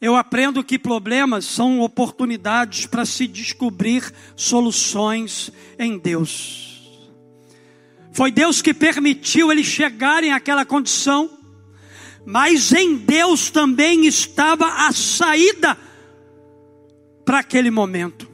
Eu 0.00 0.16
aprendo 0.16 0.64
que 0.64 0.78
problemas 0.78 1.44
são 1.44 1.80
oportunidades 1.80 2.86
para 2.86 3.06
se 3.06 3.26
descobrir 3.26 4.12
soluções 4.34 5.52
em 5.78 5.96
Deus. 5.96 7.00
Foi 8.12 8.30
Deus 8.30 8.60
que 8.60 8.74
permitiu 8.74 9.52
eles 9.52 9.66
chegarem 9.66 10.32
àquela 10.32 10.64
condição 10.64 11.41
mas 12.24 12.72
em 12.72 12.96
Deus 12.96 13.50
também 13.50 14.06
estava 14.06 14.86
a 14.86 14.92
saída 14.92 15.76
para 17.24 17.40
aquele 17.40 17.70
momento. 17.70 18.30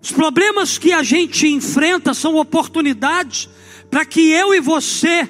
Os 0.00 0.12
problemas 0.12 0.78
que 0.78 0.92
a 0.92 1.02
gente 1.02 1.46
enfrenta 1.48 2.14
são 2.14 2.36
oportunidades 2.36 3.48
para 3.90 4.04
que 4.04 4.30
eu 4.30 4.54
e 4.54 4.60
você 4.60 5.28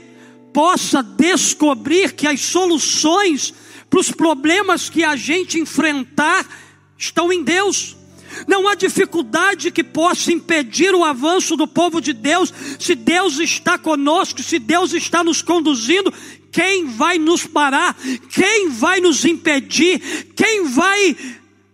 possa 0.53 1.03
descobrir 1.03 2.13
que 2.13 2.27
as 2.27 2.41
soluções 2.41 3.55
para 3.89 4.01
os 4.01 4.11
problemas 4.11 4.91
que 4.91 5.03
a 5.03 5.17
gente 5.17 5.59
enfrentar 5.59 6.47
estão 6.97 7.33
em 7.33 7.43
Deus. 7.43 7.97
Não 8.47 8.69
há 8.69 8.75
dificuldade 8.75 9.71
que 9.71 9.83
possa 9.83 10.31
impedir 10.31 10.95
o 10.95 11.05
avanço 11.05 11.57
do 11.57 11.67
povo 11.67 12.01
de 12.01 12.13
Deus, 12.13 12.53
se 12.79 12.95
Deus 12.95 13.39
está 13.39 13.79
conosco, 13.79 14.43
se 14.43 14.59
Deus 14.59 14.93
está 14.93 15.25
nos 15.25 15.41
conduzindo. 15.41 16.13
Quem 16.51 16.87
vai 16.87 17.19
nos 17.19 17.47
parar? 17.47 17.97
Quem 18.31 18.71
vai 18.71 19.01
nos 19.01 19.25
impedir? 19.25 20.01
Quem 20.35 20.65
vai 20.65 21.17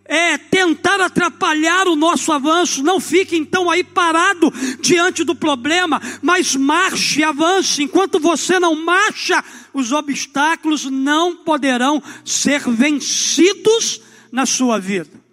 é, 0.05 0.37
tentar 0.37 1.01
atrapalhar 1.01 1.89
o 1.89 1.97
nosso 1.97 2.31
avanço. 2.31 2.83
Não 2.83 3.01
fique 3.01 3.37
então 3.37 3.71
aí 3.71 3.83
parado 3.83 4.53
diante 4.81 5.25
do 5.25 5.35
problema, 5.35 6.01
mas 6.23 6.55
marche, 6.55 7.23
avance. 7.23 7.83
Enquanto 7.83 8.21
você 8.21 8.59
não 8.59 8.75
marcha, 8.75 9.43
os 9.73 9.93
obstáculos 9.93 10.85
não 10.85 11.37
poderão 11.37 12.03
ser 12.25 12.61
vencidos 12.69 14.01
na 14.31 14.47
sua 14.47 14.79
vida. 14.79 15.25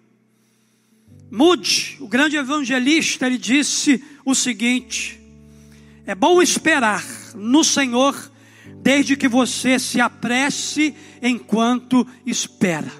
Mude, 1.29 1.97
o 1.99 2.07
grande 2.07 2.35
evangelista, 2.35 3.25
ele 3.25 3.37
disse 3.37 4.03
o 4.25 4.35
seguinte: 4.35 5.19
é 6.05 6.13
bom 6.13 6.41
esperar 6.41 7.05
no 7.35 7.63
Senhor, 7.63 8.30
desde 8.77 9.15
que 9.15 9.27
você 9.27 9.77
se 9.79 9.99
apresse 9.99 10.95
enquanto 11.21 12.05
espera. 12.25 12.91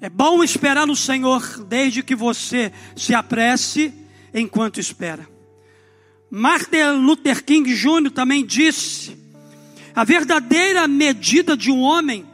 É 0.00 0.10
bom 0.10 0.44
esperar 0.44 0.86
no 0.86 0.96
Senhor, 0.96 1.64
desde 1.64 2.02
que 2.02 2.14
você 2.14 2.72
se 2.94 3.14
apresse 3.14 3.92
enquanto 4.34 4.78
espera. 4.78 5.26
Martin 6.30 7.00
Luther 7.00 7.44
King 7.44 7.72
Jr. 7.74 8.10
também 8.10 8.44
disse: 8.44 9.16
a 9.94 10.02
verdadeira 10.02 10.88
medida 10.88 11.56
de 11.56 11.70
um 11.70 11.80
homem 11.80 12.26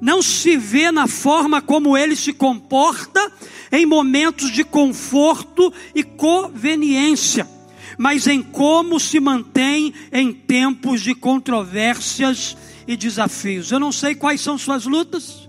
não 0.00 0.20
se 0.20 0.56
vê 0.56 0.90
na 0.90 1.06
forma 1.06 1.62
como 1.62 1.96
ele 1.96 2.16
se 2.16 2.32
comporta 2.32 3.32
em 3.70 3.86
momentos 3.86 4.50
de 4.50 4.64
conforto 4.64 5.72
e 5.94 6.02
conveniência, 6.02 7.48
mas 7.98 8.26
em 8.26 8.42
como 8.42 8.98
se 8.98 9.20
mantém 9.20 9.92
em 10.12 10.32
tempos 10.32 11.00
de 11.00 11.14
controvérsias 11.14 12.56
e 12.86 12.96
desafios. 12.96 13.70
Eu 13.70 13.80
não 13.80 13.92
sei 13.92 14.14
quais 14.14 14.40
são 14.40 14.58
suas 14.58 14.84
lutas. 14.84 15.48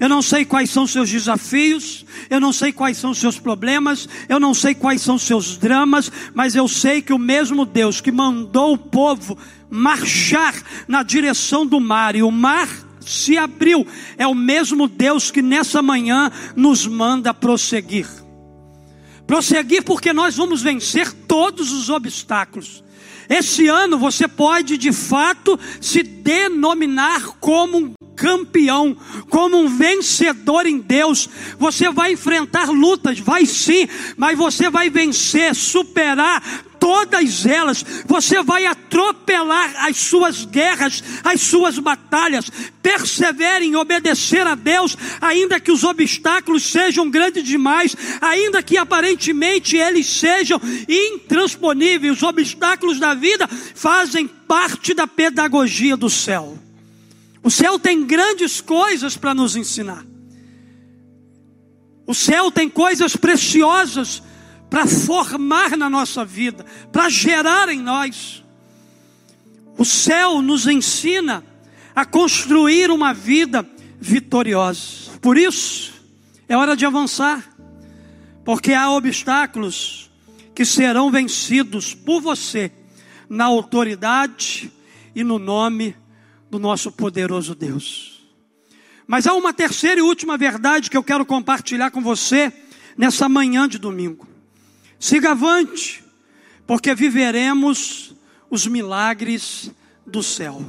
Eu 0.00 0.08
não 0.08 0.20
sei 0.20 0.44
quais 0.44 0.68
são 0.70 0.84
seus 0.84 1.08
desafios, 1.08 2.04
eu 2.28 2.40
não 2.40 2.52
sei 2.52 2.72
quais 2.72 2.96
são 2.96 3.14
seus 3.14 3.38
problemas, 3.38 4.08
eu 4.28 4.40
não 4.40 4.52
sei 4.52 4.74
quais 4.74 5.00
são 5.00 5.16
seus 5.16 5.56
dramas, 5.56 6.10
mas 6.34 6.56
eu 6.56 6.66
sei 6.66 7.00
que 7.00 7.12
o 7.12 7.18
mesmo 7.18 7.64
Deus 7.64 8.00
que 8.00 8.10
mandou 8.10 8.72
o 8.72 8.78
povo 8.78 9.38
marchar 9.70 10.54
na 10.88 11.04
direção 11.04 11.64
do 11.64 11.78
mar 11.78 12.16
e 12.16 12.22
o 12.22 12.32
mar 12.32 12.68
se 13.00 13.36
abriu. 13.38 13.86
É 14.18 14.26
o 14.26 14.34
mesmo 14.34 14.88
Deus 14.88 15.30
que 15.30 15.42
nessa 15.42 15.80
manhã 15.80 16.30
nos 16.56 16.86
manda 16.86 17.32
prosseguir. 17.32 18.21
Prosseguir 19.26 19.82
porque 19.82 20.12
nós 20.12 20.36
vamos 20.36 20.62
vencer 20.62 21.12
todos 21.12 21.72
os 21.72 21.88
obstáculos. 21.88 22.82
Esse 23.28 23.68
ano 23.68 23.98
você 23.98 24.28
pode 24.28 24.76
de 24.76 24.92
fato 24.92 25.58
se 25.80 26.02
denominar 26.02 27.38
como 27.40 27.78
um 27.78 27.92
campeão, 28.14 28.96
como 29.30 29.56
um 29.56 29.68
vencedor 29.68 30.66
em 30.66 30.78
Deus. 30.78 31.28
Você 31.58 31.90
vai 31.90 32.12
enfrentar 32.12 32.70
lutas, 32.70 33.18
vai 33.18 33.46
sim, 33.46 33.88
mas 34.16 34.36
você 34.36 34.68
vai 34.68 34.90
vencer, 34.90 35.54
superar 35.54 36.42
todas 36.82 37.46
elas, 37.46 37.84
você 38.06 38.42
vai 38.42 38.66
atropelar 38.66 39.86
as 39.86 39.96
suas 39.98 40.44
guerras, 40.44 41.00
as 41.22 41.40
suas 41.40 41.78
batalhas. 41.78 42.50
Persevere 42.82 43.64
em 43.64 43.76
obedecer 43.76 44.44
a 44.44 44.56
Deus, 44.56 44.96
ainda 45.20 45.60
que 45.60 45.70
os 45.70 45.84
obstáculos 45.84 46.64
sejam 46.64 47.08
grandes 47.08 47.44
demais, 47.44 47.94
ainda 48.20 48.60
que 48.64 48.76
aparentemente 48.76 49.76
eles 49.76 50.08
sejam 50.08 50.60
intransponíveis. 50.88 52.16
Os 52.16 52.22
obstáculos 52.24 52.98
da 52.98 53.14
vida 53.14 53.46
fazem 53.46 54.26
parte 54.26 54.92
da 54.92 55.06
pedagogia 55.06 55.96
do 55.96 56.10
céu. 56.10 56.58
O 57.44 57.50
céu 57.50 57.78
tem 57.78 58.04
grandes 58.04 58.60
coisas 58.60 59.16
para 59.16 59.32
nos 59.32 59.54
ensinar. 59.54 60.04
O 62.04 62.12
céu 62.12 62.50
tem 62.50 62.68
coisas 62.68 63.14
preciosas 63.14 64.20
para 64.72 64.86
formar 64.86 65.76
na 65.76 65.90
nossa 65.90 66.24
vida, 66.24 66.64
para 66.90 67.10
gerar 67.10 67.68
em 67.68 67.78
nós. 67.78 68.42
O 69.76 69.84
céu 69.84 70.40
nos 70.40 70.66
ensina 70.66 71.44
a 71.94 72.06
construir 72.06 72.90
uma 72.90 73.12
vida 73.12 73.68
vitoriosa. 74.00 75.10
Por 75.20 75.36
isso, 75.36 75.92
é 76.48 76.56
hora 76.56 76.74
de 76.74 76.86
avançar, 76.86 77.54
porque 78.46 78.72
há 78.72 78.90
obstáculos 78.90 80.10
que 80.54 80.64
serão 80.64 81.10
vencidos 81.10 81.92
por 81.94 82.22
você, 82.22 82.72
na 83.28 83.44
autoridade 83.44 84.72
e 85.14 85.22
no 85.22 85.38
nome 85.38 85.94
do 86.50 86.58
nosso 86.58 86.90
poderoso 86.90 87.54
Deus. 87.54 88.22
Mas 89.06 89.26
há 89.26 89.34
uma 89.34 89.52
terceira 89.52 90.00
e 90.00 90.02
última 90.02 90.38
verdade 90.38 90.88
que 90.88 90.96
eu 90.96 91.04
quero 91.04 91.26
compartilhar 91.26 91.90
com 91.90 92.00
você 92.00 92.50
nessa 92.96 93.28
manhã 93.28 93.68
de 93.68 93.76
domingo. 93.76 94.31
Siga 95.02 95.32
avante, 95.32 96.00
porque 96.64 96.94
viveremos 96.94 98.14
os 98.48 98.68
milagres 98.68 99.68
do 100.06 100.22
céu. 100.22 100.64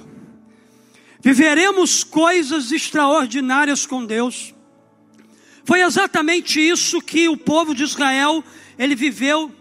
Viveremos 1.22 2.04
coisas 2.04 2.72
extraordinárias 2.72 3.86
com 3.86 4.04
Deus. 4.04 4.52
Foi 5.64 5.82
exatamente 5.82 6.60
isso 6.60 7.00
que 7.00 7.30
o 7.30 7.38
povo 7.38 7.76
de 7.76 7.84
Israel 7.84 8.44
ele 8.76 8.96
viveu. 8.96 9.52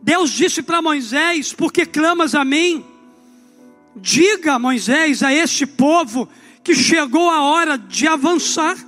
Deus 0.00 0.30
disse 0.30 0.62
para 0.62 0.80
Moisés: 0.80 1.52
Porque 1.52 1.84
clamas 1.84 2.34
a 2.34 2.42
mim? 2.42 2.82
Diga, 3.94 4.58
Moisés, 4.58 5.22
a 5.22 5.30
este 5.30 5.66
povo 5.66 6.26
que 6.64 6.74
chegou 6.74 7.28
a 7.28 7.42
hora 7.42 7.76
de 7.76 8.08
avançar. 8.08 8.78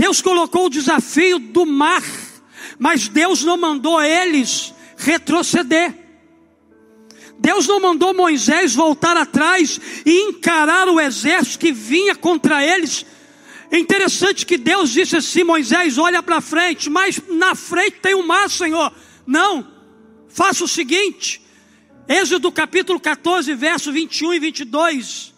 Deus 0.00 0.22
colocou 0.22 0.64
o 0.64 0.70
desafio 0.70 1.38
do 1.38 1.66
mar, 1.66 2.02
mas 2.78 3.06
Deus 3.06 3.44
não 3.44 3.58
mandou 3.58 4.02
eles 4.02 4.72
retroceder. 4.96 5.94
Deus 7.38 7.66
não 7.66 7.78
mandou 7.78 8.14
Moisés 8.14 8.74
voltar 8.74 9.14
atrás 9.18 9.78
e 10.06 10.22
encarar 10.22 10.88
o 10.88 10.98
exército 10.98 11.58
que 11.58 11.70
vinha 11.70 12.14
contra 12.14 12.64
eles. 12.64 13.04
É 13.70 13.78
interessante 13.78 14.46
que 14.46 14.56
Deus 14.56 14.88
disse 14.88 15.18
assim: 15.18 15.44
Moisés, 15.44 15.98
olha 15.98 16.22
para 16.22 16.40
frente, 16.40 16.88
mas 16.88 17.20
na 17.28 17.54
frente 17.54 17.98
tem 18.00 18.14
o 18.14 18.20
um 18.20 18.26
mar, 18.26 18.48
Senhor. 18.48 18.90
Não, 19.26 19.70
faça 20.30 20.64
o 20.64 20.68
seguinte, 20.68 21.42
Êxodo 22.08 22.50
capítulo 22.50 22.98
14, 22.98 23.52
verso 23.52 23.92
21 23.92 24.32
e 24.32 24.38
22. 24.38 25.34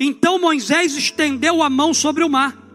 Então 0.00 0.40
Moisés 0.40 0.96
estendeu 0.96 1.62
a 1.62 1.70
mão 1.70 1.94
sobre 1.94 2.24
o 2.24 2.28
mar 2.28 2.69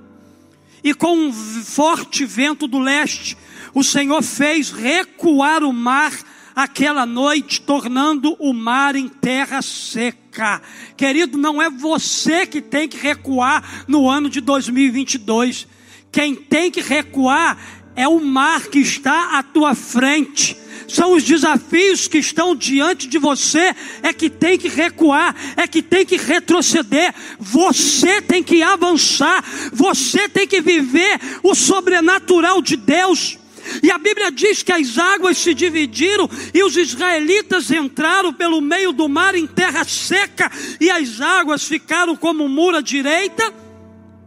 e 0.85 0.93
com 0.93 1.17
um 1.17 1.33
forte 1.33 2.23
vento 2.25 2.67
do 2.67 2.77
leste, 2.77 3.35
o 3.73 3.83
Senhor 3.83 4.21
fez 4.21 4.69
recuar 4.69 5.63
o 5.63 5.73
mar 5.73 6.13
aquela 6.55 7.07
noite, 7.07 7.59
tornando 7.59 8.35
o 8.39 8.53
mar 8.53 8.95
em 8.95 9.09
terra 9.09 9.63
seca. 9.63 10.61
Querido, 10.95 11.39
não 11.39 11.59
é 11.59 11.71
você 11.71 12.45
que 12.45 12.61
tem 12.61 12.87
que 12.87 12.97
recuar 12.97 13.83
no 13.87 14.07
ano 14.07 14.29
de 14.29 14.39
2022. 14.39 15.67
Quem 16.11 16.35
tem 16.35 16.69
que 16.69 16.81
recuar 16.81 17.57
é 17.95 18.08
o 18.08 18.19
mar 18.19 18.67
que 18.67 18.79
está 18.79 19.38
à 19.38 19.43
tua 19.43 19.73
frente 19.73 20.58
são 20.88 21.13
os 21.13 21.23
desafios 21.23 22.08
que 22.08 22.17
estão 22.17 22.55
diante 22.55 23.08
de 23.08 23.17
você, 23.17 23.73
é 24.03 24.13
que 24.13 24.29
tem 24.29 24.58
que 24.58 24.67
recuar, 24.67 25.36
é 25.58 25.67
que 25.67 25.81
tem 25.81 26.05
que 26.05 26.17
retroceder, 26.17 27.13
você 27.39 28.21
tem 28.21 28.43
que 28.43 28.62
avançar, 28.62 29.43
você 29.73 30.29
tem 30.29 30.47
que 30.47 30.62
viver 30.62 31.19
o 31.43 31.55
sobrenatural 31.55 32.62
de 32.62 32.75
Deus. 32.75 33.38
E 33.81 33.89
a 33.89 33.97
Bíblia 33.97 34.31
diz 34.31 34.62
que 34.62 34.71
as 34.71 34.97
águas 34.97 35.39
se 35.39 35.53
dividiram 35.53 36.29
e 36.53 36.63
os 36.63 36.77
israelitas 36.77 37.71
entraram 37.71 38.31
pelo 38.31 38.62
meio 38.62 38.91
do 38.91 39.10
mar 39.10 39.34
em 39.34 39.47
terra 39.47 39.84
seca, 39.84 40.51
e 40.79 40.89
as 40.91 41.19
águas 41.19 41.63
ficaram 41.63 42.15
como 42.15 42.43
um 42.43 42.49
muro 42.49 42.77
à 42.77 42.81
direita 42.81 43.51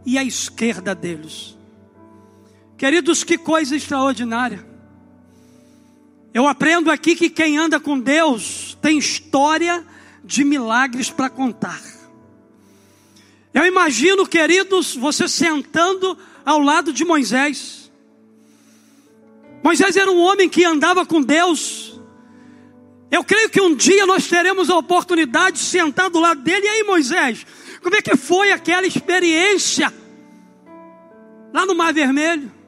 e 0.05 0.17
à 0.17 0.23
esquerda 0.23 0.93
deles. 0.93 1.58
Queridos, 2.79 3.23
que 3.23 3.37
coisa 3.37 3.75
extraordinária. 3.75 4.65
Eu 6.33 6.47
aprendo 6.47 6.89
aqui 6.89 7.15
que 7.15 7.29
quem 7.29 7.57
anda 7.57 7.79
com 7.79 7.99
Deus 7.99 8.77
tem 8.81 8.97
história 8.97 9.85
de 10.23 10.43
milagres 10.43 11.09
para 11.09 11.29
contar. 11.29 11.81
Eu 13.53 13.65
imagino, 13.65 14.25
queridos, 14.25 14.95
você 14.95 15.27
sentando 15.27 16.17
ao 16.45 16.59
lado 16.59 16.93
de 16.93 17.03
Moisés. 17.03 17.91
Moisés 19.61 19.97
era 19.97 20.09
um 20.09 20.19
homem 20.19 20.47
que 20.47 20.63
andava 20.63 21.05
com 21.05 21.21
Deus. 21.21 21.99
Eu 23.11 23.23
creio 23.23 23.49
que 23.49 23.59
um 23.59 23.75
dia 23.75 24.05
nós 24.05 24.27
teremos 24.27 24.69
a 24.69 24.77
oportunidade 24.77 25.57
de 25.57 25.63
sentar 25.63 26.09
do 26.09 26.19
lado 26.19 26.41
dele. 26.41 26.65
E 26.65 26.69
aí, 26.69 26.83
Moisés, 26.83 27.45
como 27.83 27.95
é 27.95 28.01
que 28.01 28.15
foi 28.15 28.51
aquela 28.51 28.87
experiência? 28.87 29.93
lá 31.53 31.65
no 31.65 31.75
Mar 31.75 31.93
Vermelho. 31.93 32.58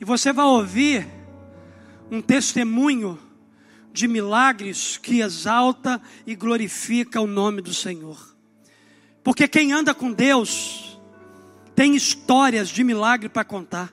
E 0.00 0.04
você 0.04 0.32
vai 0.32 0.46
ouvir 0.46 1.06
um 2.10 2.22
testemunho 2.22 3.18
de 3.92 4.08
milagres 4.08 4.96
que 4.96 5.20
exalta 5.20 6.00
e 6.26 6.34
glorifica 6.34 7.20
o 7.20 7.26
nome 7.26 7.60
do 7.60 7.74
Senhor. 7.74 8.34
Porque 9.22 9.46
quem 9.46 9.72
anda 9.72 9.92
com 9.92 10.10
Deus 10.10 10.98
tem 11.74 11.94
histórias 11.94 12.70
de 12.70 12.82
milagre 12.82 13.28
para 13.28 13.44
contar. 13.44 13.92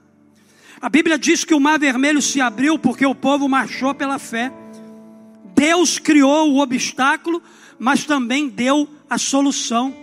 A 0.79 0.87
Bíblia 0.87 1.17
diz 1.17 1.43
que 1.43 1.53
o 1.53 1.59
mar 1.59 1.77
vermelho 1.77 2.21
se 2.21 2.39
abriu 2.39 2.79
porque 2.79 3.05
o 3.05 3.15
povo 3.15 3.49
marchou 3.49 3.93
pela 3.93 4.17
fé. 4.17 4.51
Deus 5.55 5.99
criou 5.99 6.53
o 6.53 6.59
obstáculo, 6.59 7.43
mas 7.77 8.05
também 8.05 8.47
deu 8.47 8.87
a 9.09 9.17
solução. 9.17 9.93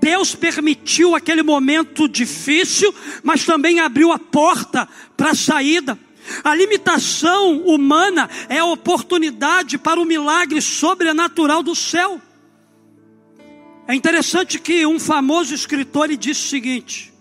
Deus 0.00 0.34
permitiu 0.34 1.14
aquele 1.14 1.42
momento 1.42 2.08
difícil, 2.08 2.94
mas 3.22 3.44
também 3.44 3.80
abriu 3.80 4.12
a 4.12 4.18
porta 4.18 4.88
para 5.16 5.30
a 5.30 5.34
saída. 5.34 5.98
A 6.44 6.54
limitação 6.54 7.58
humana 7.62 8.28
é 8.48 8.58
a 8.58 8.64
oportunidade 8.64 9.78
para 9.78 10.00
o 10.00 10.04
milagre 10.04 10.60
sobrenatural 10.60 11.62
do 11.62 11.74
céu. 11.74 12.20
É 13.88 13.94
interessante 13.94 14.58
que 14.58 14.86
um 14.86 15.00
famoso 15.00 15.54
escritor 15.54 16.08
disse 16.16 16.46
o 16.46 16.48
seguinte: 16.48 17.12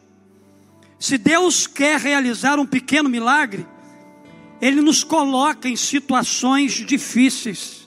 se 1.00 1.18
Deus 1.18 1.66
quer 1.66 2.00
realizar 2.00 2.60
um 2.60 2.66
pequeno 2.66 3.10
milagre, 3.10 3.66
Ele 4.62 4.82
nos 4.82 5.04
coloca 5.04 5.70
em 5.70 5.76
situações 5.76 6.74
difíceis. 6.74 7.79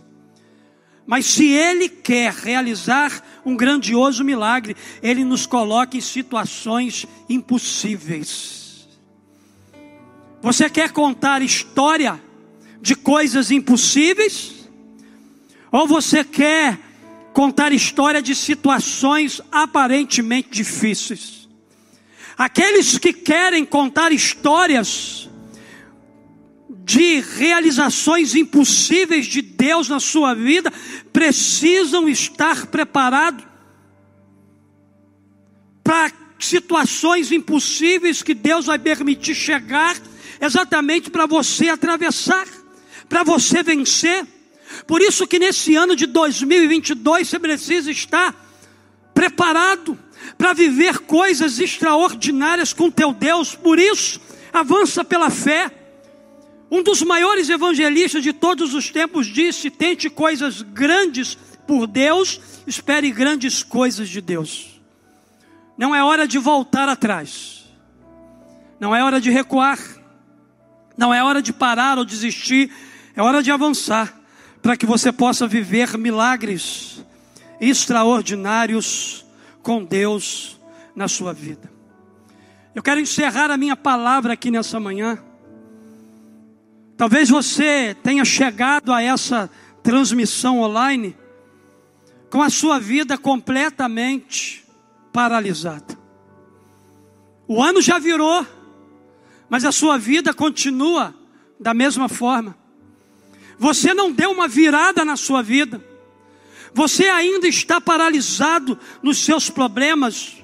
Mas 1.06 1.26
se 1.26 1.46
Ele 1.46 1.88
quer 1.88 2.32
realizar 2.32 3.22
um 3.44 3.56
grandioso 3.56 4.22
milagre, 4.24 4.76
Ele 5.02 5.24
nos 5.24 5.46
coloca 5.46 5.96
em 5.96 6.00
situações 6.00 7.06
impossíveis. 7.28 8.88
Você 10.40 10.68
quer 10.68 10.90
contar 10.90 11.42
história 11.42 12.20
de 12.80 12.94
coisas 12.94 13.50
impossíveis? 13.50 14.68
Ou 15.70 15.86
você 15.86 16.24
quer 16.24 16.78
contar 17.32 17.72
história 17.72 18.20
de 18.20 18.34
situações 18.34 19.40
aparentemente 19.50 20.50
difíceis? 20.50 21.48
Aqueles 22.36 22.98
que 22.98 23.12
querem 23.12 23.64
contar 23.64 24.12
histórias 24.12 25.30
de 26.84 27.20
realizações 27.20 28.34
impossíveis 28.34 29.26
de 29.26 29.42
Deus 29.62 29.88
na 29.88 30.00
sua 30.00 30.34
vida, 30.34 30.72
precisam 31.12 32.08
estar 32.08 32.66
preparados 32.66 33.44
para 35.84 36.10
situações 36.36 37.30
impossíveis 37.30 38.24
que 38.24 38.34
Deus 38.34 38.66
vai 38.66 38.76
permitir 38.76 39.36
chegar 39.36 39.96
exatamente 40.40 41.10
para 41.10 41.26
você 41.26 41.68
atravessar, 41.68 42.44
para 43.08 43.22
você 43.22 43.62
vencer. 43.62 44.26
Por 44.84 45.00
isso 45.00 45.28
que 45.28 45.38
nesse 45.38 45.76
ano 45.76 45.94
de 45.94 46.06
2022 46.06 47.28
você 47.28 47.38
precisa 47.38 47.88
estar 47.88 48.34
preparado 49.14 49.96
para 50.36 50.52
viver 50.54 50.98
coisas 50.98 51.60
extraordinárias 51.60 52.72
com 52.72 52.90
teu 52.90 53.12
Deus. 53.12 53.54
Por 53.54 53.78
isso, 53.78 54.20
avança 54.52 55.04
pela 55.04 55.30
fé. 55.30 55.81
Um 56.72 56.82
dos 56.82 57.02
maiores 57.02 57.50
evangelistas 57.50 58.22
de 58.22 58.32
todos 58.32 58.72
os 58.72 58.88
tempos 58.88 59.26
disse: 59.26 59.68
tente 59.68 60.08
coisas 60.08 60.62
grandes 60.62 61.36
por 61.66 61.86
Deus, 61.86 62.40
espere 62.66 63.10
grandes 63.10 63.62
coisas 63.62 64.08
de 64.08 64.22
Deus. 64.22 64.80
Não 65.76 65.94
é 65.94 66.02
hora 66.02 66.26
de 66.26 66.38
voltar 66.38 66.88
atrás, 66.88 67.66
não 68.80 68.96
é 68.96 69.04
hora 69.04 69.20
de 69.20 69.30
recuar, 69.30 69.78
não 70.96 71.12
é 71.12 71.22
hora 71.22 71.42
de 71.42 71.52
parar 71.52 71.98
ou 71.98 72.06
desistir, 72.06 72.72
é 73.14 73.20
hora 73.20 73.42
de 73.42 73.50
avançar, 73.50 74.18
para 74.62 74.74
que 74.74 74.86
você 74.86 75.12
possa 75.12 75.46
viver 75.46 75.98
milagres 75.98 77.04
extraordinários 77.60 79.26
com 79.62 79.84
Deus 79.84 80.58
na 80.96 81.06
sua 81.06 81.34
vida. 81.34 81.70
Eu 82.74 82.82
quero 82.82 82.98
encerrar 82.98 83.50
a 83.50 83.58
minha 83.58 83.76
palavra 83.76 84.32
aqui 84.32 84.50
nessa 84.50 84.80
manhã. 84.80 85.22
Talvez 87.02 87.28
você 87.28 87.96
tenha 88.00 88.24
chegado 88.24 88.92
a 88.92 89.02
essa 89.02 89.50
transmissão 89.82 90.60
online 90.60 91.16
com 92.30 92.40
a 92.40 92.48
sua 92.48 92.78
vida 92.78 93.18
completamente 93.18 94.64
paralisada. 95.12 95.98
O 97.48 97.60
ano 97.60 97.82
já 97.82 97.98
virou 97.98 98.46
mas 99.50 99.64
a 99.64 99.72
sua 99.72 99.98
vida 99.98 100.32
continua 100.32 101.12
da 101.58 101.74
mesma 101.74 102.08
forma. 102.08 102.56
Você 103.58 103.92
não 103.92 104.12
deu 104.12 104.30
uma 104.30 104.46
virada 104.46 105.04
na 105.04 105.16
sua 105.16 105.42
vida. 105.42 105.84
Você 106.72 107.06
ainda 107.06 107.48
está 107.48 107.80
paralisado 107.80 108.78
nos 109.02 109.24
seus 109.24 109.50
problemas, 109.50 110.36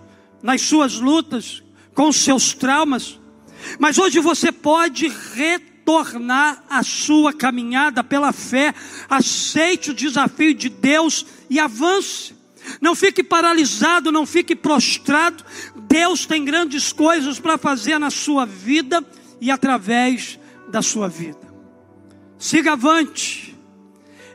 nas 0.42 0.62
suas 0.62 0.94
lutas, 0.94 1.62
com 1.94 2.09
os 2.09 2.16
seus 2.16 2.53
traumas. 2.53 3.21
Mas 3.79 3.97
hoje 3.97 4.18
você 4.18 4.51
pode 4.51 5.09
retornar 5.88 6.62
a 6.68 6.83
sua 6.83 7.33
caminhada 7.33 8.05
pela 8.05 8.31
fé. 8.31 8.74
Aceite 9.09 9.90
o 9.90 9.94
desafio 9.94 10.53
de 10.53 10.68
Deus 10.68 11.24
e 11.48 11.59
avance. 11.59 12.37
Não 12.81 12.94
fique 12.94 13.24
paralisado, 13.24 14.12
não 14.12 14.27
fique 14.27 14.55
prostrado. 14.55 15.42
Deus 15.74 16.27
tem 16.27 16.44
grandes 16.44 16.92
coisas 16.92 17.40
para 17.40 17.57
fazer 17.57 17.98
na 17.98 18.11
sua 18.11 18.44
vida 18.44 19.03
e 19.40 19.51
através 19.51 20.38
da 20.70 20.83
sua 20.83 21.09
vida. 21.09 21.48
Siga 22.38 22.72
avante. 22.72 23.57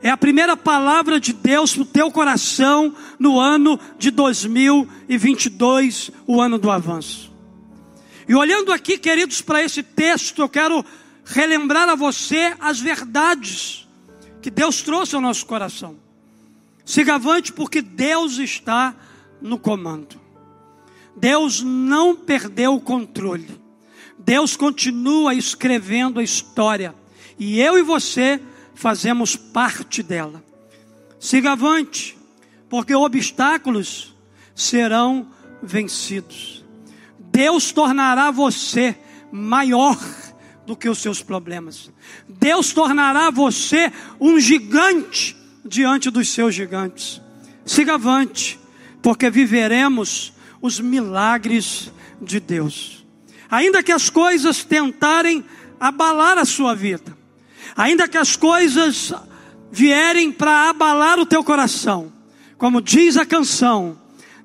É 0.01 0.09
a 0.09 0.17
primeira 0.17 0.57
palavra 0.57 1.19
de 1.19 1.33
Deus 1.33 1.75
para 1.75 1.83
o 1.83 1.85
teu 1.85 2.09
coração 2.11 2.95
no 3.19 3.39
ano 3.39 3.79
de 3.97 4.09
2022, 4.09 6.09
o 6.25 6.41
ano 6.41 6.57
do 6.57 6.71
avanço. 6.71 7.31
E 8.27 8.33
olhando 8.35 8.73
aqui, 8.73 8.97
queridos, 8.97 9.41
para 9.41 9.63
esse 9.63 9.83
texto, 9.83 10.41
eu 10.41 10.49
quero 10.49 10.83
relembrar 11.25 11.89
a 11.89 11.95
você 11.95 12.55
as 12.59 12.79
verdades 12.79 13.87
que 14.41 14.49
Deus 14.51 14.81
trouxe 14.81 15.15
ao 15.15 15.21
nosso 15.21 15.45
coração. 15.45 15.95
Siga 16.85 17.15
avante 17.15 17.53
porque 17.53 17.81
Deus 17.81 18.37
está 18.37 18.93
no 19.41 19.57
comando. 19.57 20.19
Deus 21.15 21.61
não 21.61 22.15
perdeu 22.15 22.75
o 22.75 22.81
controle. 22.81 23.61
Deus 24.17 24.55
continua 24.55 25.33
escrevendo 25.33 26.19
a 26.19 26.23
história. 26.23 26.93
E 27.39 27.59
eu 27.59 27.77
e 27.77 27.81
você 27.81 28.41
fazemos 28.75 29.35
parte 29.35 30.03
dela. 30.03 30.43
Siga 31.19 31.53
avante, 31.53 32.17
porque 32.69 32.93
obstáculos 32.93 34.13
serão 34.53 35.27
vencidos. 35.61 36.63
Deus 37.17 37.71
tornará 37.71 38.29
você 38.29 38.97
maior 39.31 39.97
do 40.65 40.75
que 40.75 40.89
os 40.89 40.99
seus 40.99 41.21
problemas. 41.21 41.91
Deus 42.27 42.71
tornará 42.71 43.29
você 43.29 43.91
um 44.19 44.39
gigante 44.39 45.35
diante 45.65 46.09
dos 46.09 46.29
seus 46.29 46.53
gigantes. 46.55 47.21
Siga 47.65 47.95
avante, 47.95 48.59
porque 49.01 49.29
viveremos 49.29 50.33
os 50.61 50.79
milagres 50.79 51.91
de 52.21 52.39
Deus. 52.39 53.05
Ainda 53.49 53.83
que 53.83 53.91
as 53.91 54.09
coisas 54.09 54.63
tentarem 54.63 55.43
abalar 55.79 56.37
a 56.37 56.45
sua 56.45 56.73
vida, 56.73 57.15
ainda 57.75 58.07
que 58.07 58.17
as 58.17 58.35
coisas 58.35 59.13
vierem 59.71 60.31
para 60.31 60.69
abalar 60.69 61.19
o 61.19 61.25
teu 61.25 61.43
coração, 61.43 62.11
como 62.57 62.81
diz 62.81 63.17
a 63.17 63.25
canção, 63.25 63.97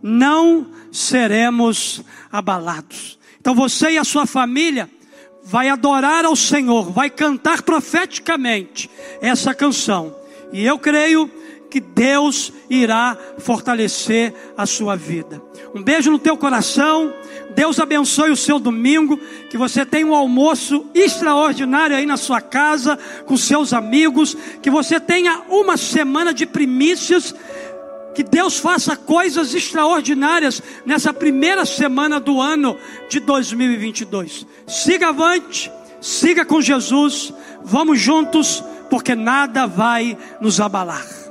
não 0.03 0.73
seremos 0.91 2.03
abalados. 2.31 3.19
Então 3.41 3.55
você 3.55 3.93
e 3.93 3.99
a 3.99 4.05
sua 4.05 4.27
família 4.27 4.91
vai 5.49 5.71
adorar 5.71 6.27
ao 6.27 6.37
Senhor, 6.37 6.91
vai 6.93 7.09
cantar 7.09 7.63
profeticamente 7.63 8.91
essa 9.21 9.55
canção 9.55 10.15
e 10.53 10.65
eu 10.65 10.79
creio 10.79 11.31
que 11.71 11.81
Deus 11.81 12.53
irá 12.69 13.17
fortalecer 13.39 14.35
a 14.57 14.67
sua 14.67 14.97
vida. 14.97 15.43
Um 15.75 15.83
beijo 15.83 16.11
no 16.11 16.19
teu 16.19 16.37
coração. 16.37 17.13
Deus 17.55 17.79
abençoe 17.79 18.31
o 18.31 18.37
seu 18.37 18.59
domingo. 18.59 19.19
Que 19.51 19.59
você 19.59 19.85
tenha 19.85 20.07
um 20.07 20.15
almoço 20.15 20.87
extraordinário 20.95 21.95
aí 21.95 22.07
na 22.07 22.17
sua 22.17 22.41
casa, 22.41 22.99
com 23.27 23.37
seus 23.37 23.75
amigos. 23.75 24.37
Que 24.63 24.71
você 24.71 24.99
tenha 24.99 25.43
uma 25.49 25.77
semana 25.77 26.33
de 26.33 26.47
primícias. 26.47 27.35
Que 28.19 28.25
Deus 28.25 28.59
faça 28.59 28.97
coisas 28.97 29.55
extraordinárias 29.55 30.61
nessa 30.85 31.15
primeira 31.15 31.65
semana 31.65 32.19
do 32.19 32.41
ano 32.41 32.77
de 33.09 33.21
2022. 33.21 34.45
Siga 34.67 35.11
avante, 35.11 35.71
siga 36.01 36.45
com 36.45 36.61
Jesus. 36.61 37.33
Vamos 37.63 38.01
juntos 38.01 38.61
porque 38.91 39.15
nada 39.15 39.69
vai 39.69 40.19
nos 40.41 40.61
abalar. 40.61 41.28